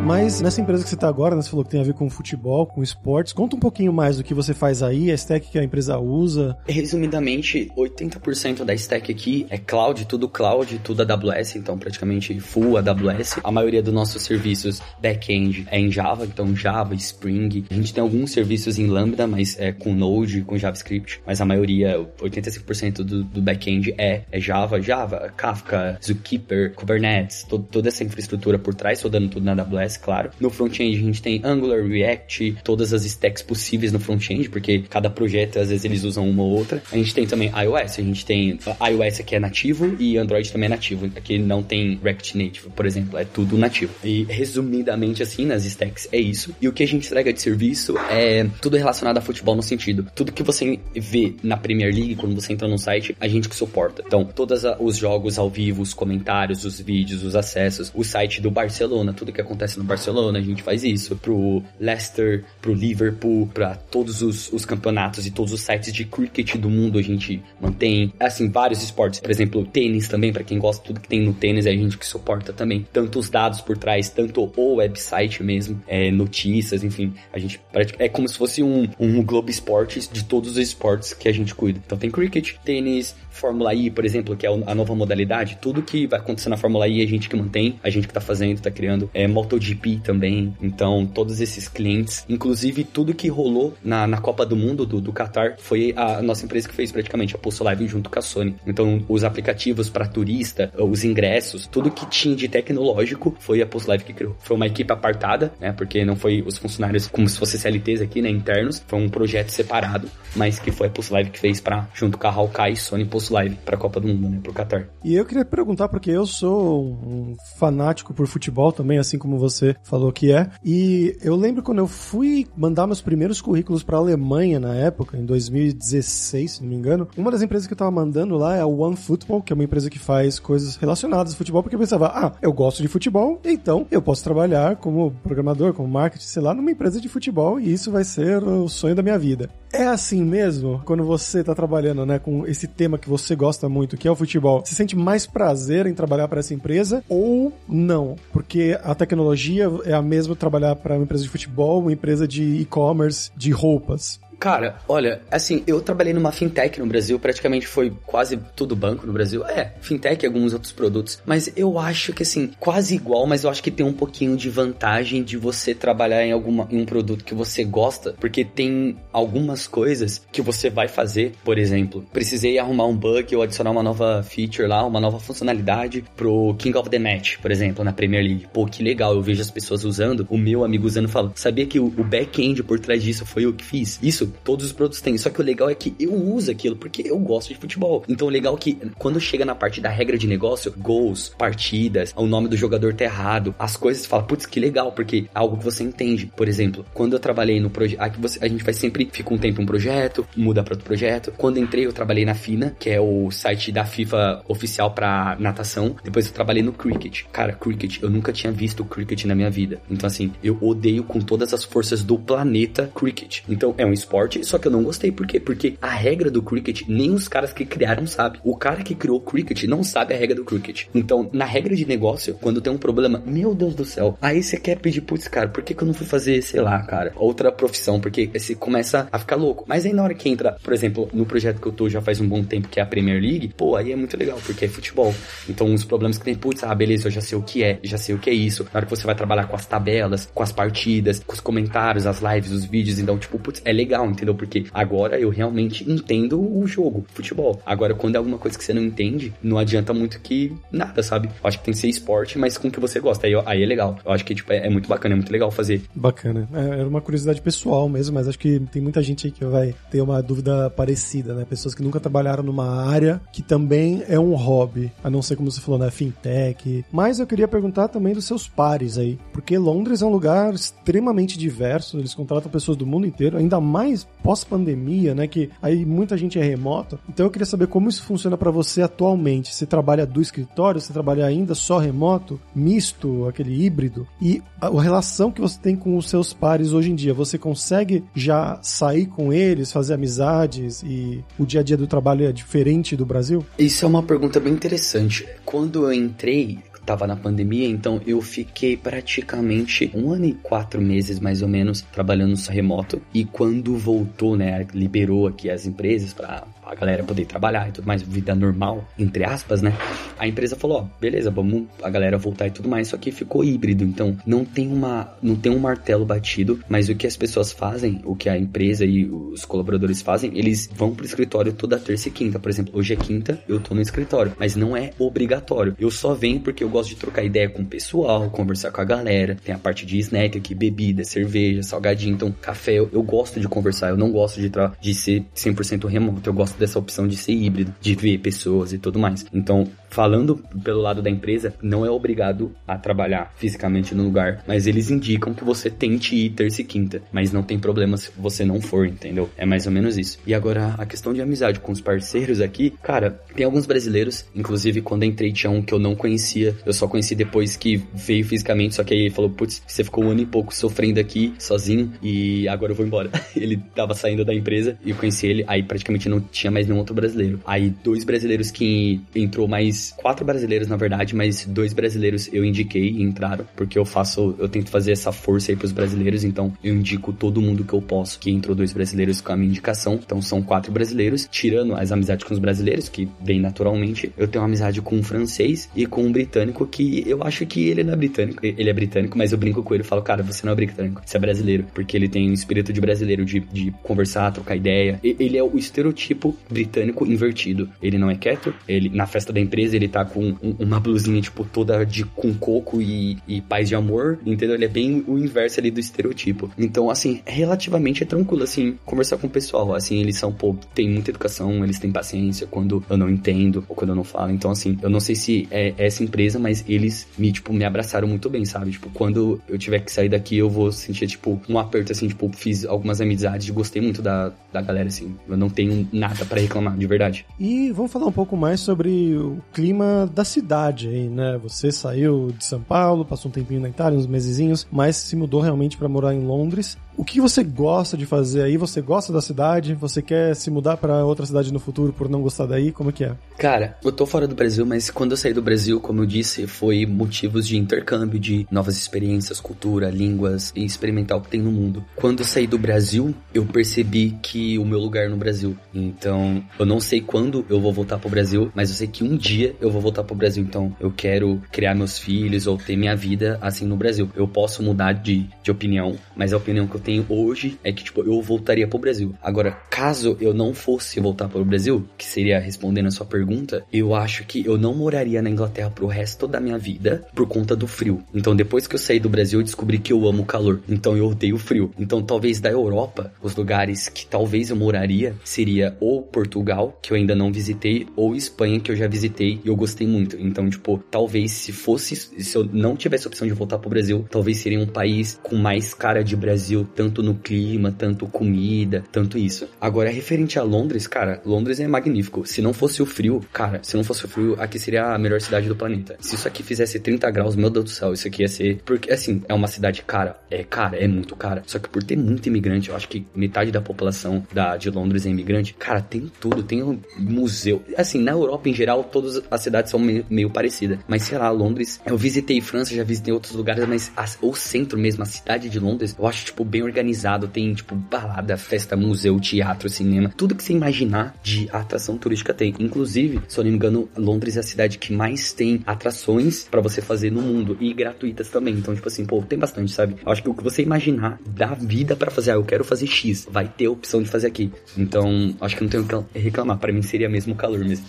[0.05, 2.09] Mas nessa empresa que você está agora, né, você falou que tem a ver com
[2.09, 3.31] futebol, com esportes.
[3.31, 6.57] Conta um pouquinho mais do que você faz aí, a stack que a empresa usa.
[6.67, 13.39] Resumidamente, 80% da stack aqui é cloud, tudo cloud, tudo AWS, então praticamente full AWS.
[13.41, 17.63] A maioria dos nossos serviços back-end é em Java, então Java, Spring.
[17.71, 21.21] A gente tem alguns serviços em Lambda, mas é com Node, com JavaScript.
[21.25, 27.65] Mas a maioria, 85% do, do back-end é, é Java, Java, Kafka, Zookeeper, Kubernetes, todo,
[27.71, 30.31] toda essa infraestrutura por trás, rodando tudo na AWS claro.
[30.39, 35.09] No front-end a gente tem Angular, React, todas as stacks possíveis no front-end, porque cada
[35.09, 36.81] projeto às vezes eles usam uma ou outra.
[36.91, 40.67] A gente tem também iOS, a gente tem iOS aqui é nativo e Android também
[40.67, 41.05] é nativo.
[41.15, 43.93] Aqui não tem React Native, por exemplo, é tudo nativo.
[44.03, 46.55] E resumidamente assim, nas stacks é isso.
[46.61, 50.07] E o que a gente entrega de serviço é tudo relacionado a futebol no sentido,
[50.15, 53.55] tudo que você vê na Premier League quando você entra no site, a gente que
[53.55, 54.03] suporta.
[54.05, 58.51] Então, todos os jogos ao vivo, os comentários, os vídeos, os acessos, o site do
[58.51, 61.15] Barcelona, tudo que acontece no Barcelona, a gente faz isso.
[61.15, 66.55] Pro Leicester, pro Liverpool, para todos os, os, campeonatos e todos os sites de cricket
[66.55, 68.13] do mundo a gente mantém.
[68.19, 69.19] Assim, vários esportes.
[69.19, 71.97] Por exemplo, tênis também, para quem gosta tudo que tem no tênis, é a gente
[71.97, 72.85] que suporta também.
[72.91, 77.13] Tanto os dados por trás, tanto o website mesmo, é, notícias, enfim.
[77.31, 77.59] A gente
[77.99, 81.53] é como se fosse um, um Globo Esportes de todos os esportes que a gente
[81.53, 81.79] cuida.
[81.85, 85.57] Então tem cricket, tênis, Fórmula I, por exemplo, que é a nova modalidade.
[85.59, 88.21] Tudo que vai acontecer na Fórmula I a gente que mantém, a gente que tá
[88.21, 89.09] fazendo, tá criando.
[89.13, 90.55] É MotoGP também.
[90.61, 95.11] Então, todos esses clientes, inclusive tudo que rolou na, na Copa do Mundo do, do
[95.11, 98.55] Qatar, foi a nossa empresa que fez praticamente a Pulso Live junto com a Sony.
[98.65, 103.89] Então, os aplicativos para turista, os ingressos, tudo que tinha de tecnológico foi a Pulso
[103.89, 104.35] Live que criou.
[104.39, 105.71] Foi uma equipe apartada, né?
[105.71, 108.29] Porque não foi os funcionários como se fosse CLTs aqui, né?
[108.29, 108.83] Internos.
[108.87, 112.27] Foi um projeto separado, mas que foi a Pulso Live que fez para junto com
[112.27, 114.39] a Hawkeye Sony Live para a Copa do Mundo, né?
[114.41, 114.87] Pro Qatar.
[115.03, 119.75] E eu queria perguntar, porque eu sou um fanático por futebol também, assim como você
[119.83, 120.49] falou que é.
[120.63, 125.17] E eu lembro quando eu fui mandar meus primeiros currículos para a Alemanha na época,
[125.17, 128.61] em 2016, se não me engano, uma das empresas que eu tava mandando lá é
[128.61, 131.79] a One Football, que é uma empresa que faz coisas relacionadas ao futebol, porque eu
[131.79, 136.41] pensava, ah, eu gosto de futebol, então eu posso trabalhar como programador, como marketing, sei
[136.41, 139.49] lá, numa empresa de futebol e isso vai ser o sonho da minha vida.
[139.73, 140.83] É assim mesmo?
[140.85, 144.15] Quando você tá trabalhando, né, com esse tema que você gosta muito, que é o
[144.15, 148.15] futebol, você sente mais prazer em trabalhar para essa empresa ou não?
[148.31, 152.43] Porque a tecnologia é a mesma trabalhar para uma empresa de futebol, uma empresa de
[152.61, 154.19] e-commerce, de roupas.
[154.39, 159.13] Cara, olha, assim, eu trabalhei numa fintech no Brasil, praticamente foi quase tudo banco no
[159.13, 159.45] Brasil.
[159.45, 161.21] É, fintech e alguns outros produtos.
[161.25, 164.49] Mas eu acho que, assim, quase igual, mas eu acho que tem um pouquinho de
[164.49, 169.67] vantagem de você trabalhar em, alguma, em um produto que você gosta, porque tem algumas
[169.67, 171.33] coisas que você vai fazer.
[171.43, 176.03] Por exemplo, precisei arrumar um bug ou adicionar uma nova feature lá, uma nova funcionalidade
[176.15, 178.47] pro King of the Match, por exemplo, na Premier League.
[178.53, 181.79] Pô, que legal, eu vejo as pessoas usando, o meu amigo usando fala, sabia que
[181.79, 183.99] o, o back-end por trás disso foi eu que fiz?
[184.01, 185.17] Isso, todos os produtos têm.
[185.17, 188.03] Só que o legal é que eu uso aquilo, porque eu gosto de futebol.
[188.07, 192.13] Então o legal é que quando chega na parte da regra de negócio, gols, partidas,
[192.15, 195.57] o nome do jogador tá errado, as coisas, fala, putz, que legal, porque é algo
[195.57, 196.31] que você entende.
[196.35, 198.01] Por exemplo, quando eu trabalhei no projeto,
[198.41, 201.33] a gente vai sempre, fica um tempo em um projeto, muda para outro projeto.
[201.37, 205.95] Quando entrei, eu trabalhei na FINA, que é o site da FIFA oficial para natação.
[206.03, 207.23] Depois eu trabalhei no cricket.
[207.31, 209.81] Cara, cricket, eu nunca tinha visto cricket na minha vida.
[209.89, 213.41] Então assim, eu odeio com todas as forças do planeta cricket.
[213.47, 214.12] Então é um esporte,
[214.43, 215.11] só que eu não gostei.
[215.11, 215.39] Por quê?
[215.39, 218.39] Porque a regra do cricket, nem os caras que criaram sabem.
[218.43, 220.85] O cara que criou o cricket não sabe a regra do cricket.
[220.93, 224.57] Então, na regra de negócio, quando tem um problema, meu Deus do céu, aí você
[224.57, 227.51] quer pedir, putz, cara, por que, que eu não fui fazer, sei lá, cara, outra
[227.51, 227.99] profissão?
[227.99, 229.65] Porque você começa a ficar louco.
[229.67, 232.19] Mas aí na hora que entra, por exemplo, no projeto que eu tô já faz
[232.19, 234.67] um bom tempo, que é a Premier League, pô, aí é muito legal, porque é
[234.67, 235.13] futebol.
[235.49, 237.97] Então, os problemas que tem, putz, ah, beleza, eu já sei o que é, já
[237.97, 238.63] sei o que é isso.
[238.65, 242.05] Na hora que você vai trabalhar com as tabelas, com as partidas, com os comentários,
[242.05, 244.35] as lives, os vídeos, então, tipo, putz, é legal, entendeu?
[244.35, 247.61] Porque agora eu realmente entendo o jogo, futebol.
[247.65, 251.27] Agora, quando é alguma coisa que você não entende, não adianta muito que nada, sabe?
[251.27, 253.27] Eu acho que tem que ser esporte, mas com o que você gosta.
[253.27, 253.97] Aí, aí é legal.
[254.05, 255.81] Eu acho que, tipo, é, é muito bacana, é muito legal fazer.
[255.95, 256.47] Bacana.
[256.53, 259.75] É, era uma curiosidade pessoal mesmo, mas acho que tem muita gente aí que vai
[259.91, 261.45] ter uma dúvida parecida, né?
[261.49, 265.51] Pessoas que nunca trabalharam numa área que também é um hobby, a não ser como
[265.51, 265.91] você falou, né?
[265.91, 266.85] Fintech.
[266.91, 271.37] Mas eu queria perguntar também dos seus pares aí, porque Londres é um lugar extremamente
[271.37, 273.92] diverso, eles contratam pessoas do mundo inteiro, ainda mais
[274.23, 275.27] pós-pandemia, né?
[275.27, 276.99] Que aí muita gente é remota.
[277.07, 279.53] Então eu queria saber como isso funciona para você atualmente.
[279.53, 285.31] Você trabalha do escritório, você trabalha ainda só remoto, misto, aquele híbrido, e a relação
[285.31, 289.33] que você tem com os seus pares hoje em dia, você consegue já sair com
[289.33, 293.45] eles, fazer amizades e o dia a dia do trabalho é diferente do Brasil?
[293.57, 295.27] Isso é uma pergunta bem interessante.
[295.45, 301.19] Quando eu entrei, tava na pandemia, então eu fiquei praticamente um ano e quatro meses
[301.19, 303.01] mais ou menos trabalhando remoto.
[303.13, 306.43] E quando voltou, né, liberou aqui as empresas para
[306.73, 309.73] a galera poder trabalhar e tudo mais, vida normal, entre aspas, né?
[310.17, 313.43] A empresa falou, ó, beleza, vamos a galera voltar e tudo mais, só que ficou
[313.43, 317.51] híbrido, então não tem uma não tem um martelo batido, mas o que as pessoas
[317.51, 322.07] fazem, o que a empresa e os colaboradores fazem, eles vão pro escritório toda terça
[322.07, 325.75] e quinta, por exemplo, hoje é quinta, eu tô no escritório, mas não é obrigatório.
[325.79, 328.85] Eu só venho porque eu gosto de trocar ideia com o pessoal, conversar com a
[328.85, 333.39] galera, tem a parte de snack aqui, bebida, cerveja, salgadinho, então café, eu, eu gosto
[333.39, 334.51] de conversar, eu não gosto de,
[334.81, 338.77] de ser 100% remoto, eu gosto dessa opção de ser híbrido, de ver pessoas e
[338.77, 339.25] tudo mais.
[339.33, 344.65] Então, falando pelo lado da empresa, não é obrigado a trabalhar fisicamente no lugar, mas
[344.65, 348.43] eles indicam que você tente ir terça e quinta, mas não tem problema se você
[348.43, 349.29] não for, entendeu?
[349.37, 350.17] É mais ou menos isso.
[350.25, 354.81] E agora, a questão de amizade com os parceiros aqui, cara, tem alguns brasileiros, inclusive
[354.81, 358.73] quando entrei tinha um que eu não conhecia, eu só conheci depois que veio fisicamente,
[358.73, 361.93] só que aí ele falou, putz, você ficou um ano e pouco sofrendo aqui, sozinho,
[362.01, 363.11] e agora eu vou embora.
[363.35, 366.79] ele tava saindo da empresa e eu conheci ele, aí praticamente não tinha mais nenhum
[366.79, 367.39] outro brasileiro.
[367.45, 372.89] Aí dois brasileiros que entrou mais quatro brasileiros, na verdade, mas dois brasileiros eu indiquei
[372.89, 376.75] e entraram, porque eu faço, eu tento fazer essa força aí pros brasileiros, então eu
[376.75, 380.21] indico todo mundo que eu posso, que entrou dois brasileiros com a minha indicação, então
[380.21, 384.47] são quatro brasileiros, tirando as amizades com os brasileiros, que vem naturalmente, eu tenho uma
[384.47, 387.95] amizade com um francês e com um britânico que eu acho que ele não é
[387.95, 390.55] britânico, ele é britânico, mas eu brinco com ele e falo, cara, você não é
[390.55, 394.55] britânico, você é brasileiro, porque ele tem um espírito de brasileiro, de, de conversar, trocar
[394.55, 399.39] ideia, ele é o estereotipo britânico invertido, ele não é quieto, ele na festa da
[399.39, 403.75] empresa ele tá com uma blusinha, tipo, toda de com coco e, e paz de
[403.75, 404.55] amor, entendeu?
[404.55, 406.51] Ele é bem o inverso ali do estereotipo.
[406.57, 409.73] Então, assim, relativamente é tranquilo, assim, conversar com o pessoal.
[409.73, 413.75] Assim, eles são, pô, tem muita educação, eles têm paciência quando eu não entendo ou
[413.75, 414.31] quando eu não falo.
[414.31, 418.07] Então, assim, eu não sei se é essa empresa, mas eles me, tipo, me abraçaram
[418.07, 418.71] muito bem, sabe?
[418.71, 422.29] Tipo, quando eu tiver que sair daqui, eu vou sentir, tipo, um aperto, assim, tipo,
[422.33, 425.15] fiz algumas amizades, gostei muito da, da galera, assim.
[425.27, 427.25] Eu não tenho nada para reclamar, de verdade.
[427.39, 429.62] E vamos falar um pouco mais sobre o clima
[430.11, 431.37] da cidade aí, né?
[431.41, 435.39] Você saiu de São Paulo, passou um tempinho na Itália, uns mesezinhos, mas se mudou
[435.39, 436.77] realmente para morar em Londres.
[436.95, 438.55] O que você gosta de fazer aí?
[438.55, 439.73] Você gosta da cidade?
[439.73, 442.71] Você quer se mudar para outra cidade no futuro por não gostar daí?
[442.71, 443.15] Como é que é?
[443.37, 446.45] Cara, eu tô fora do Brasil, mas quando eu saí do Brasil, como eu disse,
[446.45, 451.51] foi motivos de intercâmbio, de novas experiências, cultura, línguas e experimentar o que tem no
[451.51, 451.83] mundo.
[451.95, 455.57] Quando eu saí do Brasil, eu percebi que o meu lugar no Brasil.
[455.73, 459.17] Então, eu não sei quando eu vou voltar pro Brasil, mas eu sei que um
[459.17, 460.43] dia eu vou voltar pro Brasil.
[460.43, 464.09] Então, eu quero criar meus filhos ou ter minha vida assim no Brasil.
[464.15, 467.83] Eu posso mudar de, de opinião, mas a opinião que eu tenho hoje é que,
[467.83, 469.15] tipo, eu voltaria pro Brasil.
[469.21, 473.95] Agora, caso eu não fosse voltar pro Brasil, que seria respondendo a sua pergunta, eu
[473.95, 477.67] acho que eu não moraria na Inglaterra pro resto da minha vida por conta do
[477.67, 478.03] frio.
[478.13, 480.61] Então, depois que eu saí do Brasil, eu descobri que eu amo o calor.
[480.67, 481.71] Então, eu odeio o frio.
[481.79, 486.97] Então, talvez da Europa, os lugares que talvez eu moraria seria ou Portugal, que eu
[486.97, 490.17] ainda não visitei, ou Espanha, que eu já visitei e eu gostei muito.
[490.19, 494.05] Então, tipo, talvez se fosse, se eu não tivesse a opção de voltar pro Brasil,
[494.09, 499.17] talvez seria um país com mais cara de Brasil, tanto no clima, tanto comida, tanto
[499.17, 499.47] isso.
[499.59, 502.25] Agora, referente a Londres, cara, Londres é magnífico.
[502.25, 505.21] Se não fosse o frio, cara, se não fosse o frio, aqui seria a melhor
[505.21, 505.95] cidade do planeta.
[505.99, 508.61] Se isso aqui fizesse 30 graus, meu Deus do céu, isso aqui ia ser.
[508.65, 510.17] Porque, assim, é uma cidade cara.
[510.29, 511.43] É cara, é muito cara.
[511.45, 515.05] Só que por ter muito imigrante, eu acho que metade da população da, de Londres
[515.05, 515.53] é imigrante.
[515.53, 516.43] Cara, tem tudo.
[516.43, 517.63] Tem um museu.
[517.77, 520.79] Assim, na Europa em geral, todas as cidades são meio, meio parecidas.
[520.87, 521.79] Mas sei lá, Londres.
[521.85, 525.59] Eu visitei França, já visitei outros lugares, mas a, o centro mesmo, a cidade de
[525.59, 527.27] Londres, eu acho, tipo, bem organizado.
[527.27, 530.11] Tem, tipo, balada, festa, museu, teatro, cinema.
[530.15, 532.53] Tudo que você imaginar de atração turística tem.
[532.59, 536.61] Inclusive, se eu não me engano, Londres é a cidade que mais tem atrações para
[536.61, 538.53] você fazer no mundo e gratuitas também.
[538.55, 539.95] Então, tipo assim, pô, tem bastante, sabe?
[540.05, 542.87] Eu acho que o que você imaginar da vida para fazer, ah, eu quero fazer
[542.87, 544.51] X, vai ter a opção de fazer aqui.
[544.77, 546.57] Então, acho que não tenho que reclamar.
[546.57, 547.85] Para mim seria mesmo o calor mesmo.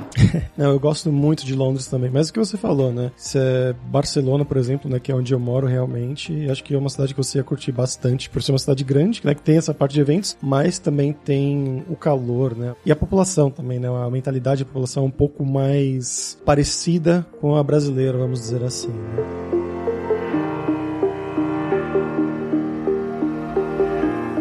[0.56, 2.10] não, eu gosto muito de Londres também.
[2.10, 3.10] Mas o que você falou, né?
[3.16, 6.78] Se é Barcelona, por exemplo, né, que é onde eu moro realmente, acho que é
[6.78, 9.56] uma cidade que você ia curtir bastante, por ser uma cidade grande, né, que tem
[9.56, 12.74] essa parte de eventos, mas também tem o calor, né?
[12.84, 13.88] E a população também, né?
[13.88, 18.88] A mentalidade da população é um pouco mais parecida com a brasileira, vamos dizer assim.
[18.88, 19.60] Né?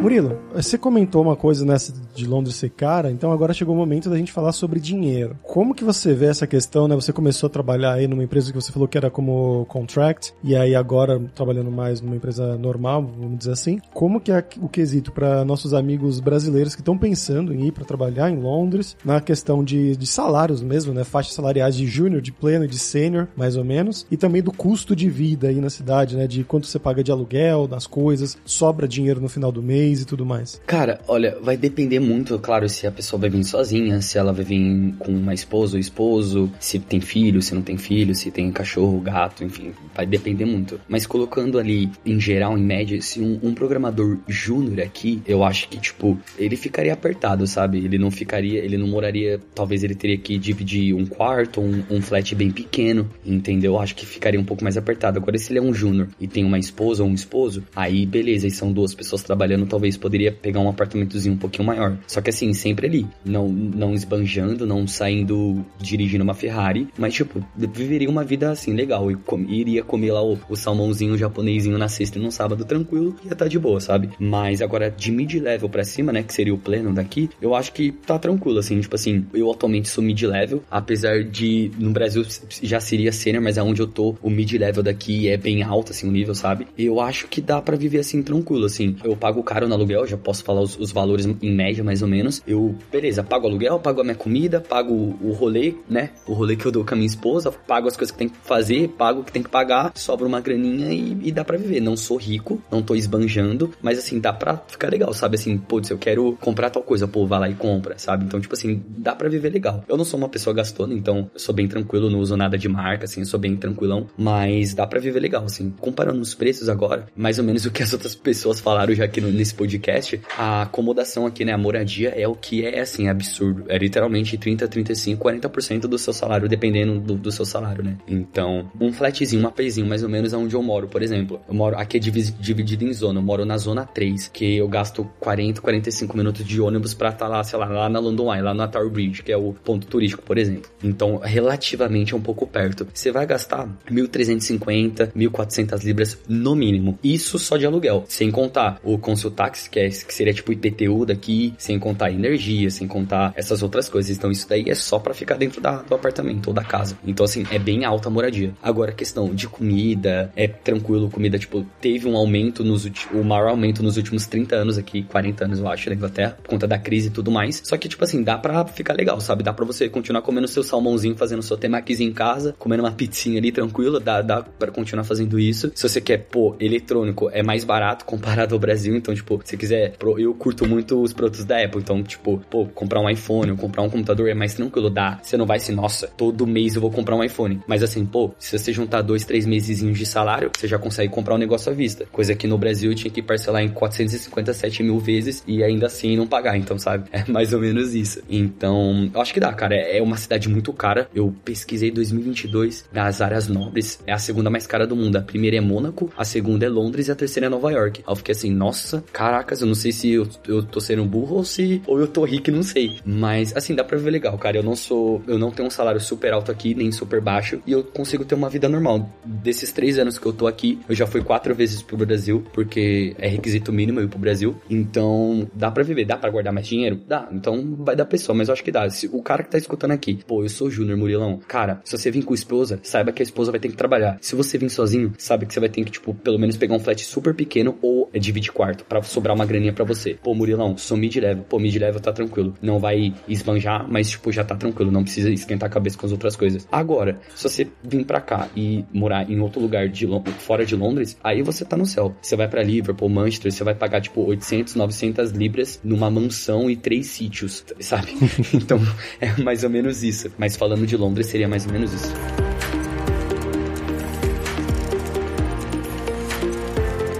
[0.01, 4.09] Murilo, você comentou uma coisa nessa de Londres ser cara, então agora chegou o momento
[4.09, 5.37] da gente falar sobre dinheiro.
[5.43, 6.95] Como que você vê essa questão, né?
[6.95, 10.55] Você começou a trabalhar aí numa empresa que você falou que era como contract, e
[10.55, 13.79] aí agora trabalhando mais numa empresa normal, vamos dizer assim.
[13.93, 17.85] Como que é o quesito para nossos amigos brasileiros que estão pensando em ir para
[17.85, 21.03] trabalhar em Londres, na questão de, de salários mesmo, né?
[21.03, 24.51] Faixas salariais de júnior, de pleno e de sênior, mais ou menos, e também do
[24.51, 26.27] custo de vida aí na cidade, né?
[26.27, 30.05] De quanto você paga de aluguel, das coisas, sobra dinheiro no final do mês e
[30.05, 30.48] tudo mais?
[30.65, 34.45] Cara, olha, vai depender muito, claro, se a pessoa vai vir sozinha, se ela vai
[34.45, 38.51] vir com uma esposa ou esposo, se tem filho, se não tem filho, se tem
[38.51, 40.79] cachorro, gato, enfim, vai depender muito.
[40.87, 45.67] Mas colocando ali, em geral, em média, se um, um programador júnior aqui, eu acho
[45.67, 47.79] que, tipo, ele ficaria apertado, sabe?
[47.83, 52.01] Ele não ficaria, ele não moraria, talvez ele teria que dividir um quarto, um, um
[52.01, 53.73] flat bem pequeno, entendeu?
[53.73, 55.19] Eu acho que ficaria um pouco mais apertado.
[55.19, 58.47] Agora, se ele é um júnior e tem uma esposa ou um esposo, aí beleza,
[58.47, 59.97] e são duas pessoas trabalhando, talvez talvez
[60.29, 61.97] poderia pegar um apartamentozinho um pouquinho maior.
[62.07, 63.07] Só que assim, sempre ali.
[63.25, 69.11] Não, não esbanjando, não saindo dirigindo uma Ferrari, mas tipo, viveria uma vida assim, legal.
[69.11, 73.15] E com, iria comer lá o, o salmãozinho japonesinho na sexta e no sábado tranquilo,
[73.25, 74.09] ia tá de boa, sabe?
[74.19, 77.91] Mas agora de mid-level pra cima, né, que seria o pleno daqui, eu acho que
[77.91, 82.25] tá tranquilo, assim, tipo assim, eu atualmente sou mid-level, apesar de no Brasil
[82.61, 86.11] já seria sênior, mas aonde eu tô, o mid-level daqui é bem alto, assim, o
[86.11, 86.67] nível, sabe?
[86.77, 88.95] Eu acho que dá para viver assim tranquilo, assim.
[89.03, 92.07] Eu pago caro na aluguel, já posso falar os, os, valores em média, mais ou
[92.07, 92.41] menos.
[92.47, 96.11] Eu, beleza, pago aluguel, pago a minha comida, pago o, rolê, né?
[96.27, 98.37] O rolê que eu dou com a minha esposa, pago as coisas que tem que
[98.43, 101.79] fazer, pago o que tem que pagar, sobra uma graninha e, e dá para viver.
[101.79, 105.35] Não sou rico, não tô esbanjando, mas assim, dá pra ficar legal, sabe?
[105.35, 108.25] Assim, putz, eu quero comprar tal coisa, pô, vai lá e compra, sabe?
[108.25, 109.83] Então, tipo assim, dá para viver legal.
[109.87, 112.67] Eu não sou uma pessoa gastona, então eu sou bem tranquilo, não uso nada de
[112.67, 115.73] marca, assim, sou bem tranquilão, mas dá para viver legal, assim.
[115.79, 119.21] Comparando os preços agora, mais ou menos o que as outras pessoas falaram já aqui
[119.21, 123.65] no, nesse podcast, a acomodação aqui, né, a moradia é o que é, assim, absurdo.
[123.67, 127.97] É literalmente 30, 35, 40% do seu salário, dependendo do, do, seu salário, né?
[128.07, 131.41] Então, um flatzinho, um apezinho, mais ou menos onde eu moro, por exemplo.
[131.47, 135.09] Eu moro, aqui é dividido em zona, eu moro na zona 3, que eu gasto
[135.19, 138.41] 40, 45 minutos de ônibus pra estar tá lá, sei lá, lá na London Eye,
[138.41, 140.69] lá no Tower Bridge, que é o ponto turístico, por exemplo.
[140.83, 142.87] Então, relativamente é um pouco perto.
[142.93, 146.97] Você vai gastar 1.350, 1.400 libras no mínimo.
[147.03, 148.05] Isso só de aluguel.
[148.07, 152.69] Sem contar o consultax, que é 10, que seria tipo IPTU daqui, sem contar energia,
[152.69, 154.15] sem contar essas outras coisas.
[154.15, 156.97] Então isso daí é só para ficar dentro da, do apartamento ou da casa.
[157.05, 158.53] Então assim, é bem alta a moradia.
[158.61, 163.83] Agora, questão de comida, é tranquilo, comida, tipo, teve um aumento nos o maior aumento
[163.83, 167.07] nos últimos 30 anos aqui, 40 anos eu acho, da Inglaterra, por conta da crise
[167.07, 167.61] e tudo mais.
[167.63, 169.43] Só que, tipo assim, dá pra ficar legal, sabe?
[169.43, 173.37] Dá pra você continuar comendo seu salmãozinho, fazendo seu temakizinho em casa, comendo uma pizzinha
[173.37, 175.71] ali tranquilo, dá, dá pra continuar fazendo isso.
[175.75, 179.88] Se você quer, pô, eletrônico é mais barato comparado ao Brasil, então, tipo, se quiser,
[180.17, 183.83] eu curto muito os produtos da Apple, então, tipo, pô, comprar um iPhone ou comprar
[183.83, 185.19] um computador é mais tranquilo, dá.
[185.21, 187.61] Você não vai assim, nossa, todo mês eu vou comprar um iPhone.
[187.67, 191.35] Mas assim, pô, se você juntar dois, três meses de salário, você já consegue comprar
[191.35, 192.05] um negócio à vista.
[192.11, 196.15] Coisa que no Brasil eu tinha que parcelar em 457 mil vezes e ainda assim
[196.15, 197.09] não pagar, então, sabe?
[197.19, 198.21] É mais ou menos isso.
[198.29, 199.75] Então, eu acho que dá, cara.
[199.75, 201.09] É uma cidade muito cara.
[201.13, 203.99] Eu pesquisei 2022 das áreas nobres.
[204.07, 205.17] É a segunda mais cara do mundo.
[205.17, 208.03] A primeira é Mônaco, a segunda é Londres e a terceira é Nova York.
[208.05, 211.37] Aí eu fiquei assim, nossa, caracas, eu não sei se eu, eu tô sendo burro
[211.37, 212.97] ou se ou eu tô rico, não sei.
[213.05, 214.57] Mas, assim, dá pra ver legal, cara.
[214.57, 217.71] Eu não sou, eu não tenho um salário super alto aqui, nem super baixo, e
[217.71, 219.09] eu consigo ter uma vida normal.
[219.25, 223.15] Desses três anos que eu tô aqui, eu já fui quatro vezes pro Brasil, porque
[223.17, 224.55] é requisito mínimo ir pro Brasil.
[224.69, 227.01] Então, dá pra viver, dá pra guardar mais dinheiro?
[227.07, 227.27] Dá.
[227.31, 228.89] Então, vai dar pessoa, mas eu acho que dá.
[228.89, 231.39] Se o cara que tá escutando aqui, pô, eu sou Júnior Murilão.
[231.47, 234.17] Cara, se você vir com esposa, saiba que a esposa vai ter que trabalhar.
[234.21, 236.79] Se você vir sozinho, sabe que você vai ter que, tipo, pelo menos pegar um
[236.79, 240.17] flat super pequeno ou dividir quarto para sobrar uma graninha para você.
[240.21, 241.43] Pô, Murilão, sou mid-level.
[241.47, 242.53] Pô, mid-level tá tranquilo.
[242.61, 244.91] Não vai esbanjar, mas, tipo, já tá tranquilo.
[244.91, 246.67] Não precisa esquentar a cabeça com as outras coisas.
[246.71, 250.07] Agora, se você vir para cá e morar em outro lugar de
[250.39, 252.15] fora de Londres, aí você tá no céu.
[252.21, 256.75] Você vai para Liverpool, Manchester, você vai pagar, tipo, 800, 900 libras numa mansão e
[256.75, 258.13] três sítios, sabe?
[258.53, 258.79] então,
[259.19, 260.31] é mais ou menos isso.
[260.37, 262.58] Mas falando de Londres, seria mais ou menos isso.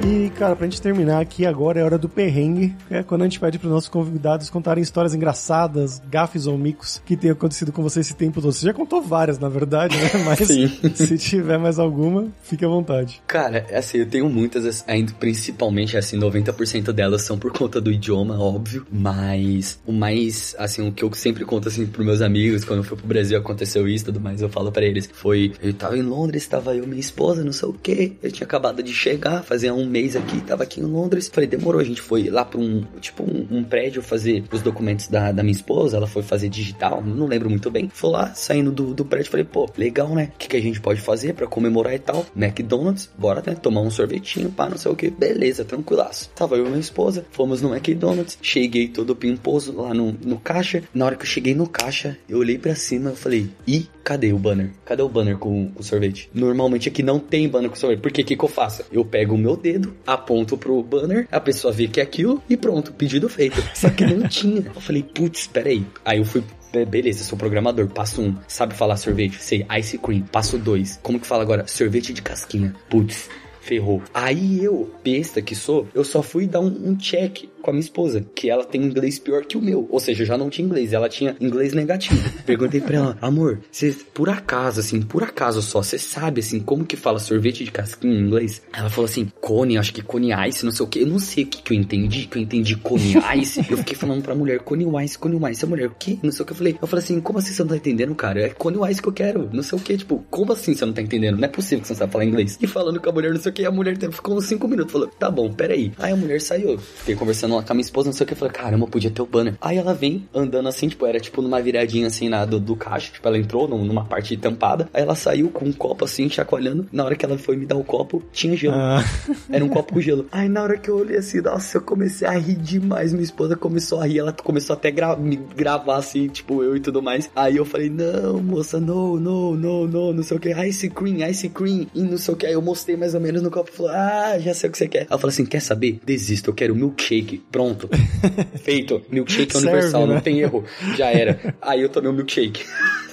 [0.10, 2.76] E, cara, pra gente terminar aqui agora é hora do perrengue.
[2.90, 7.16] É quando a gente pede pros nossos convidados contarem histórias engraçadas, gafes ou micos que
[7.16, 8.52] tenham acontecido com você esse tempo todo.
[8.52, 10.10] Você já contou várias, na verdade, né?
[10.26, 10.68] Mas Sim.
[10.96, 13.22] se tiver mais alguma, fique à vontade.
[13.28, 17.92] Cara, é assim, eu tenho muitas, ainda principalmente, assim, 90% delas são por conta do
[17.92, 18.88] idioma, óbvio.
[18.92, 22.84] Mas o mais, assim, o que eu sempre conto, assim, pros meus amigos, quando eu
[22.84, 25.96] fui pro Brasil aconteceu isso e tudo mais, eu falo para eles, foi, eu tava
[25.96, 29.44] em Londres, tava eu, minha esposa, não sei o que, eu tinha acabado de chegar,
[29.44, 31.30] fazia um mês aqui, tava aqui em Londres.
[31.32, 35.08] Falei, demorou, a gente foi lá pra um, tipo, um, um prédio fazer os documentos
[35.08, 37.90] da, da minha esposa, ela foi fazer digital, não lembro muito bem.
[37.94, 40.32] Foi lá, saindo do, do prédio, falei, pô, legal, né?
[40.36, 42.26] O que, que a gente pode fazer para comemorar e tal?
[42.36, 43.56] McDonald's, bora, né?
[43.56, 45.10] Tomar um sorvetinho, pá, não sei o que.
[45.10, 46.30] Beleza, tranquilaço.
[46.36, 50.84] Tava eu e minha esposa, fomos no McDonald's, cheguei todo pimposo lá no, no caixa.
[50.94, 54.34] Na hora que eu cheguei no caixa, eu olhei para cima e falei, ih, cadê
[54.34, 54.72] o banner?
[54.86, 56.30] Cadê o banner com o sorvete?
[56.34, 58.02] Normalmente aqui não tem banner com sorvete.
[58.02, 58.84] Por que que, que eu faço?
[58.92, 62.42] Eu pego o meu dedo, dedo, aponto pro banner, a pessoa vê que é aquilo
[62.50, 63.62] e pronto, pedido feito.
[63.76, 64.64] Só que não tinha.
[64.66, 65.86] Eu falei, putz, peraí.
[66.04, 66.44] Aí eu fui
[66.88, 67.88] Beleza, sou programador.
[67.88, 69.42] Passo um, sabe falar sorvete?
[69.42, 70.22] Sei, ice cream.
[70.32, 71.00] Passo dois.
[71.02, 71.66] Como que fala agora?
[71.66, 72.76] Sorvete de casquinha.
[72.88, 73.28] Putz,
[73.60, 74.04] ferrou.
[74.14, 77.84] Aí eu, besta que sou, eu só fui dar um, um check com a minha
[77.84, 79.88] esposa, que ela tem inglês pior que o meu.
[79.90, 82.20] Ou seja, já não tinha inglês, ela tinha inglês negativo.
[82.46, 86.86] Perguntei pra ela, amor, você por acaso, assim, por acaso só, você sabe, assim, como
[86.86, 88.62] que fala sorvete de casquinha em inglês?
[88.74, 91.00] Ela falou assim, cone, acho que cone ice, não sei o que.
[91.00, 93.66] Eu não sei o que, que eu entendi, que eu entendi cone ice.
[93.70, 95.66] eu fiquei falando pra mulher, cone ice, cone ice.
[95.66, 96.20] A mulher, o que?
[96.24, 96.78] Não sei o que eu falei.
[96.82, 98.42] Eu falei assim, como assim você não tá entendendo, cara?
[98.42, 99.98] É cone ice que eu quero, não sei o que.
[99.98, 101.38] Tipo, como assim você não tá entendendo?
[101.38, 102.58] Não é possível que você não sabe falar inglês.
[102.62, 104.92] E falando com a mulher, não sei o que, a mulher ficou uns 5 minutos,
[104.92, 105.92] falou, tá bom, peraí.
[105.98, 106.78] Aí a mulher saiu.
[106.78, 108.34] Fiquei conversando lá com a minha esposa, não sei o que.
[108.34, 109.56] Eu falei, caramba, podia ter o banner.
[109.62, 113.12] Aí ela vem andando assim, tipo, era tipo numa viradinha assim na, do, do caixa.
[113.12, 114.90] Tipo, ela entrou numa parte tampada.
[114.94, 116.88] Aí ela saiu com um copo assim, chacoalhando.
[116.92, 118.76] Na hora que ela foi me dar o copo, tinha gelo.
[118.76, 119.04] Ah.
[119.52, 120.26] Era um copo com gelo.
[120.32, 123.12] Aí na hora que eu olhei assim, nossa, eu comecei a rir demais.
[123.12, 124.20] Minha esposa começou a rir.
[124.20, 127.30] Ela começou até gra me gravar assim, tipo, eu e tudo mais.
[127.36, 130.50] Aí eu falei, não, moça, não, não, não, não, não sei o que.
[130.66, 131.88] Ice cream, ice cream.
[131.94, 132.46] E não sei o que.
[132.46, 133.72] Aí eu mostrei mais ou menos no copo.
[133.72, 135.08] Falou, ah, já sei o que você quer.
[135.10, 136.00] Ela falou assim, quer saber?
[136.06, 137.39] Desisto, eu quero milkshake.
[137.52, 137.90] Pronto.
[138.64, 139.02] Feito.
[139.10, 140.14] Milkshake Serve, universal, né?
[140.16, 140.64] não tem erro.
[140.96, 141.56] Já era.
[141.62, 142.66] Aí eu tomei um milkshake.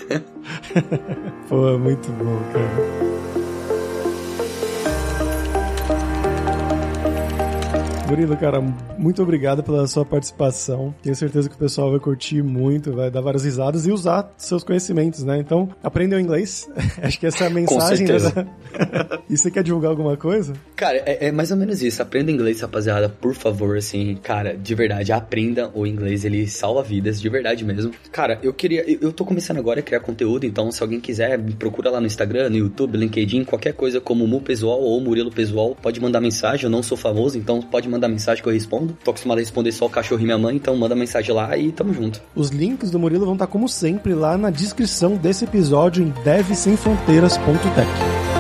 [1.49, 3.46] Pô, muito bom, cara.
[8.09, 8.61] Murilo, cara,
[8.97, 10.95] muito obrigado pela sua participação.
[11.03, 14.63] Tenho certeza que o pessoal vai curtir muito, vai dar várias risadas e usar seus
[14.63, 15.39] conhecimentos, né?
[15.39, 16.71] Então, aprendam inglês.
[17.03, 18.07] Acho que essa é a mensagem.
[18.07, 18.33] Com certeza.
[18.37, 18.47] Né?
[19.29, 20.53] e você quer divulgar alguma coisa?
[20.77, 22.01] Cara, é, é, mais ou menos isso.
[22.01, 24.17] Aprenda inglês, rapaziada, por favor, assim.
[24.23, 27.91] Cara, de verdade, aprenda o inglês, ele salva vidas, de verdade mesmo.
[28.13, 28.89] Cara, eu queria.
[28.89, 32.01] Eu, eu tô começando agora a criar conteúdo, então se alguém quiser, me procura lá
[32.01, 36.21] no Instagram, no YouTube, LinkedIn, qualquer coisa como Mu Pessoal ou Murilo Pessoal, pode mandar
[36.21, 36.67] mensagem.
[36.67, 38.97] Eu não sou famoso, então pode mandar mandar mensagem que eu respondo.
[39.05, 41.73] Tô acostumado a responder só o cachorro e minha mãe, então manda mensagem lá e
[41.73, 42.21] tamo junto.
[42.35, 48.36] Os links do Murilo vão estar, como sempre, lá na descrição desse episódio em devsemfronteiras.tech.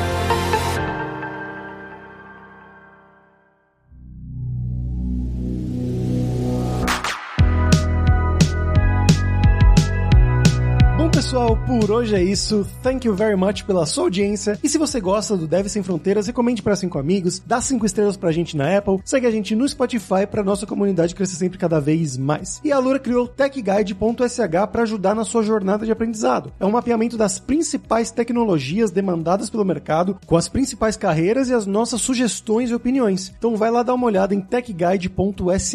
[11.87, 12.67] por hoje é isso.
[12.83, 14.59] Thank you very much pela sua audiência.
[14.61, 18.17] E se você gosta do Deve Sem Fronteiras, recomende para cinco amigos, dá cinco estrelas
[18.17, 21.79] pra gente na Apple, segue a gente no Spotify pra nossa comunidade crescer sempre cada
[21.79, 22.61] vez mais.
[22.65, 26.53] E a Lura criou techguide.sh para ajudar na sua jornada de aprendizado.
[26.59, 31.67] É um mapeamento das principais tecnologias demandadas pelo mercado, com as principais carreiras e as
[31.67, 33.33] nossas sugestões e opiniões.
[33.39, 35.75] Então vai lá dar uma olhada em techguide.sh.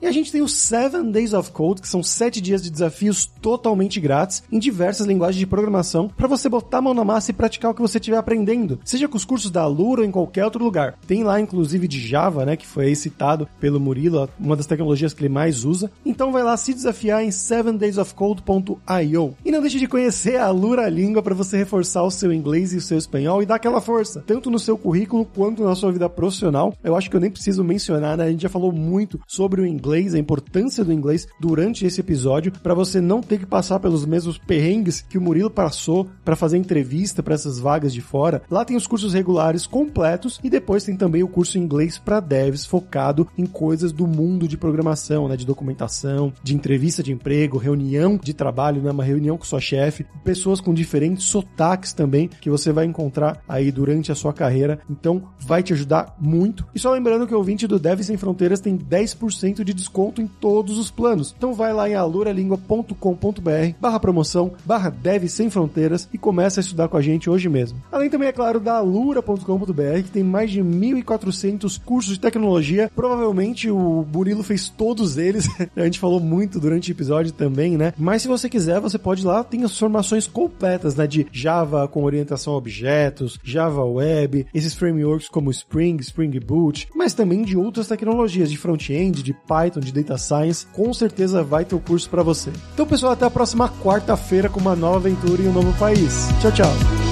[0.00, 3.26] E a gente tem os 7 Days of Code, que são 7 dias de desafios
[3.26, 7.34] totalmente grátis em diversas linguagens de programação para você botar a mão na massa e
[7.34, 10.46] praticar o que você estiver aprendendo, seja com os cursos da Alura ou em qualquer
[10.46, 10.98] outro lugar.
[11.06, 15.20] Tem lá inclusive de Java, né, que foi citado pelo Murilo, uma das tecnologias que
[15.20, 15.90] ele mais usa.
[16.06, 19.34] Então vai lá se desafiar em 7daysofcode.io.
[19.44, 22.78] E não deixe de conhecer a Alura Língua para você reforçar o seu inglês e
[22.78, 26.08] o seu espanhol e dar aquela força, tanto no seu currículo quanto na sua vida
[26.08, 26.72] profissional.
[26.82, 28.24] Eu acho que eu nem preciso mencionar, né?
[28.24, 32.52] A gente já falou muito sobre o inglês, a importância do inglês durante esse episódio,
[32.62, 36.36] para você não ter que passar pelos mesmos perrengues perrengues que o Murilo passou para
[36.36, 38.42] fazer entrevista para essas vagas de fora.
[38.50, 42.64] Lá tem os cursos regulares completos e depois tem também o curso inglês para devs
[42.64, 48.18] focado em coisas do mundo de programação, né, de documentação, de entrevista de emprego, reunião
[48.22, 52.72] de trabalho, né, uma reunião com sua chefe, pessoas com diferentes sotaques também que você
[52.72, 54.80] vai encontrar aí durante a sua carreira.
[54.88, 56.66] Então, vai te ajudar muito.
[56.74, 60.26] E só lembrando que o ouvinte do Devs Sem Fronteiras tem 10% de desconto em
[60.26, 61.34] todos os planos.
[61.36, 63.76] Então vai lá em aluralingua.com.br
[65.28, 67.78] Sem Fronteiras e começa a estudar com a gente hoje mesmo.
[67.90, 72.90] Além também, é claro, da alura.com.br, que tem mais de 1.400 cursos de tecnologia.
[72.94, 75.48] Provavelmente o Burilo fez todos eles.
[75.76, 77.92] a gente falou muito durante o episódio também, né?
[77.98, 81.06] Mas se você quiser, você pode ir lá, tem as formações completas, né?
[81.06, 87.14] De Java com orientação a objetos, Java Web, esses frameworks como Spring, Spring Boot, mas
[87.14, 90.66] também de outras tecnologias, de front-end, de Python, de Data Science.
[90.72, 92.50] Com certeza vai ter o curso para você.
[92.72, 96.28] Então, pessoal, até a próxima quarta-feira com uma nova aventura em um novo país.
[96.40, 97.11] Tchau, tchau.